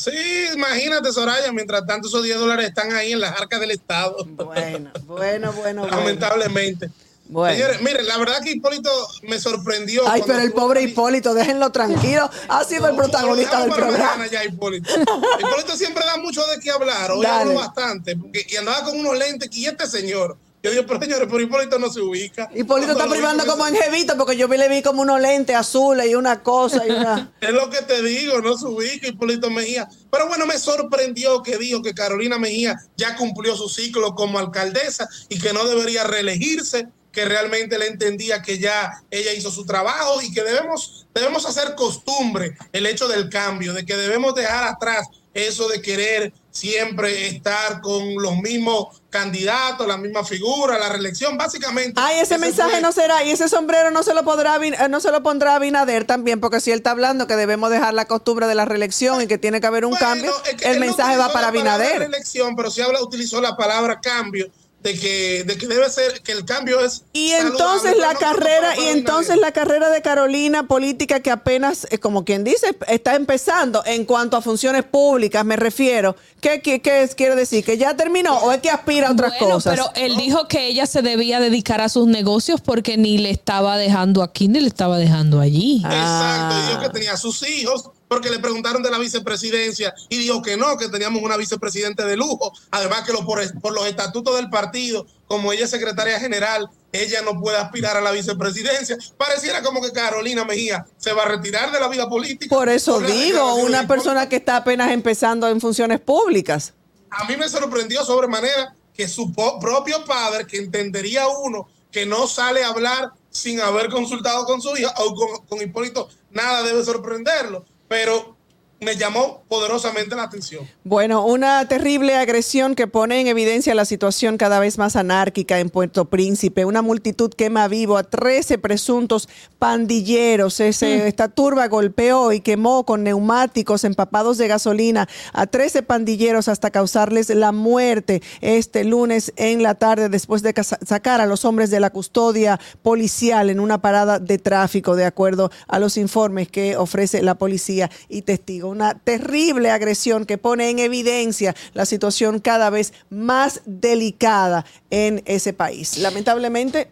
[0.00, 4.16] Sí, imagínate, Soraya, mientras tanto esos 10 dólares están ahí en las arcas del Estado.
[4.24, 5.86] Bueno, bueno, bueno.
[5.86, 6.88] Lamentablemente.
[7.28, 7.54] Bueno.
[7.54, 8.90] Señores, miren, la verdad que Hipólito
[9.22, 10.02] me sorprendió.
[10.08, 10.82] Ay, pero el pobre.
[10.82, 12.28] Hipólito, déjenlo tranquilo.
[12.48, 14.26] Ha sido el protagonista del programa.
[14.26, 14.90] ya, Hipólito.
[15.38, 17.10] Hipólito siempre da mucho de qué hablar.
[17.12, 17.42] Hoy Dale.
[17.50, 18.16] habló bastante.
[18.16, 19.48] porque- y andaba con unos lentes.
[19.52, 20.36] Y este señor.
[20.62, 22.50] Yo digo, pero señores, pero Hipólito no se ubica.
[22.54, 26.06] Hipólito está privando como ese- en jevito porque yo le vi como unos lentes azules
[26.06, 27.32] y una cosa y una...
[27.40, 29.88] Es lo que te digo, no se ubica Hipólito Mejía.
[30.10, 35.08] Pero bueno, me sorprendió que dijo que Carolina Mejía ya cumplió su ciclo como alcaldesa
[35.30, 40.20] y que no debería reelegirse, que realmente le entendía que ya ella hizo su trabajo
[40.22, 45.06] y que debemos, debemos hacer costumbre el hecho del cambio, de que debemos dejar atrás
[45.34, 52.00] eso de querer siempre estar con los mismos candidatos, la misma figura, la reelección, básicamente.
[52.02, 55.00] Ay, ese mensaje fue- no será, y ese sombrero no se lo podrá eh, no
[55.00, 58.46] se lo pondrá Abinader también, porque si él está hablando que debemos dejar la costumbre
[58.46, 61.16] de la reelección y que tiene que haber un cambio, es que el no mensaje
[61.16, 61.98] va para Abinader.
[62.00, 64.48] reelección, pero sí habla, utilizó la palabra cambio,
[64.82, 67.02] de que, de que debe ser, que el cambio es.
[67.12, 72.24] Y entonces la carrera, y entonces la carrera de Carolina política que apenas, eh, como
[72.24, 76.16] quien dice, está empezando en cuanto a funciones públicas, me refiero.
[76.40, 77.62] ¿Qué, qué, qué es- quiere decir?
[77.62, 79.74] ¿Que ya terminó o es que aspira a otras Bueno, cosas?
[79.76, 83.76] pero él dijo que ella se debía dedicar a sus negocios porque ni le estaba
[83.76, 85.82] dejando aquí ni le estaba dejando allí.
[85.84, 90.42] Exacto, y dijo que tenía sus hijos, porque le preguntaron de la vicepresidencia y dijo
[90.42, 92.52] que no, que teníamos una vicepresidente de lujo.
[92.72, 97.22] Además, que lo, por, por los estatutos del partido, como ella es secretaria general, ella
[97.22, 98.98] no puede aspirar a la vicepresidencia.
[99.16, 102.52] Pareciera como que Carolina Mejía se va a retirar de la vida política.
[102.52, 106.74] Por eso Por digo, una persona que está apenas empezando en funciones públicas.
[107.10, 112.64] A mí me sorprendió sobremanera que su propio padre, que entendería uno que no sale
[112.64, 117.64] a hablar sin haber consultado con su hija o con, con Hipólito, nada debe sorprenderlo.
[117.90, 118.38] Pero
[118.80, 120.66] me llamó poderosamente la atención.
[120.84, 125.68] Bueno, una terrible agresión que pone en evidencia la situación cada vez más anárquica en
[125.68, 126.64] Puerto Príncipe.
[126.64, 129.28] Una multitud quema vivo a 13 presuntos
[129.58, 130.60] pandilleros.
[130.60, 136.70] Ese, Esta turba golpeó y quemó con neumáticos empapados de gasolina a 13 pandilleros hasta
[136.70, 140.54] causarles la muerte este lunes en la tarde después de
[140.86, 145.50] sacar a los hombres de la custodia policial en una parada de tráfico, de acuerdo
[145.68, 150.78] a los informes que ofrece la policía y testigos una terrible agresión que pone en
[150.78, 155.98] evidencia la situación cada vez más delicada en ese país.
[155.98, 156.90] Lamentablemente,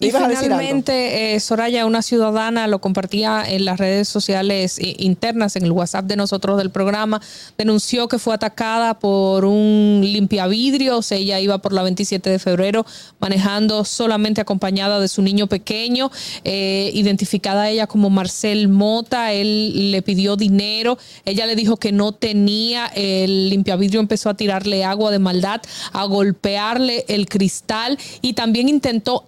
[0.00, 5.64] Y finalmente, eh, Soraya, una ciudadana lo compartía en las redes sociales eh, internas, en
[5.64, 7.20] el WhatsApp de nosotros del programa,
[7.56, 11.10] denunció que fue atacada por un limpiavidrios.
[11.10, 12.86] Ella iba por la 27 de febrero
[13.18, 16.12] manejando solamente acompañada de su niño pequeño,
[16.44, 19.32] eh, identificada ella como Marcel Mota.
[19.32, 20.96] Él le pidió dinero.
[21.24, 22.86] Ella le dijo que no tenía.
[22.86, 25.60] El limpiavidrio empezó a tirarle agua de maldad,
[25.92, 29.24] a golpearle el cristal y también intentó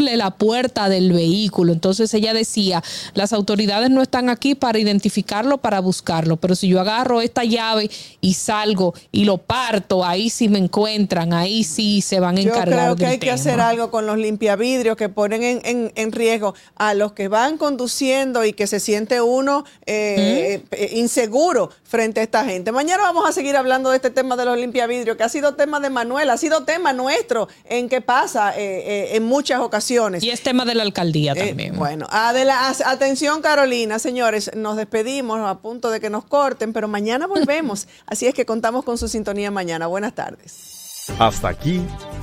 [0.00, 1.72] abrirle la puerta del vehículo.
[1.72, 2.82] Entonces ella decía,
[3.14, 7.90] las autoridades no están aquí para identificarlo, para buscarlo, pero si yo agarro esta llave
[8.20, 12.48] y salgo y lo parto, ahí sí me encuentran, ahí sí se van a Yo
[12.50, 15.92] encargar creo que del hay que hacer algo con los limpiavidrios que ponen en, en-
[15.94, 21.70] en riesgo a los que van conduciendo y que se siente uno eh, eh, inseguro
[21.84, 22.72] frente a esta gente.
[22.72, 25.80] Mañana vamos a seguir hablando de este tema de los limpiavidrios, que ha sido tema
[25.80, 29.89] de Manuel, ha sido tema nuestro en qué pasa eh, eh, en muchas ocasiones.
[30.22, 31.76] Y es tema de la alcaldía Eh, también.
[31.76, 37.26] bueno, adela- atención Carolina, señores, nos despedimos a punto de que nos corten, pero mañana
[37.28, 37.88] volvemos.
[38.06, 39.86] Así es que contamos con su sintonía mañana.
[39.86, 41.06] Buenas tardes.
[41.18, 41.80] Hasta aquí,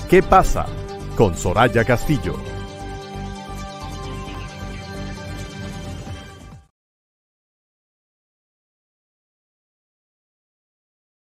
[0.09, 0.65] ¿qué pasa?
[1.17, 2.35] Con Soraya Castillo.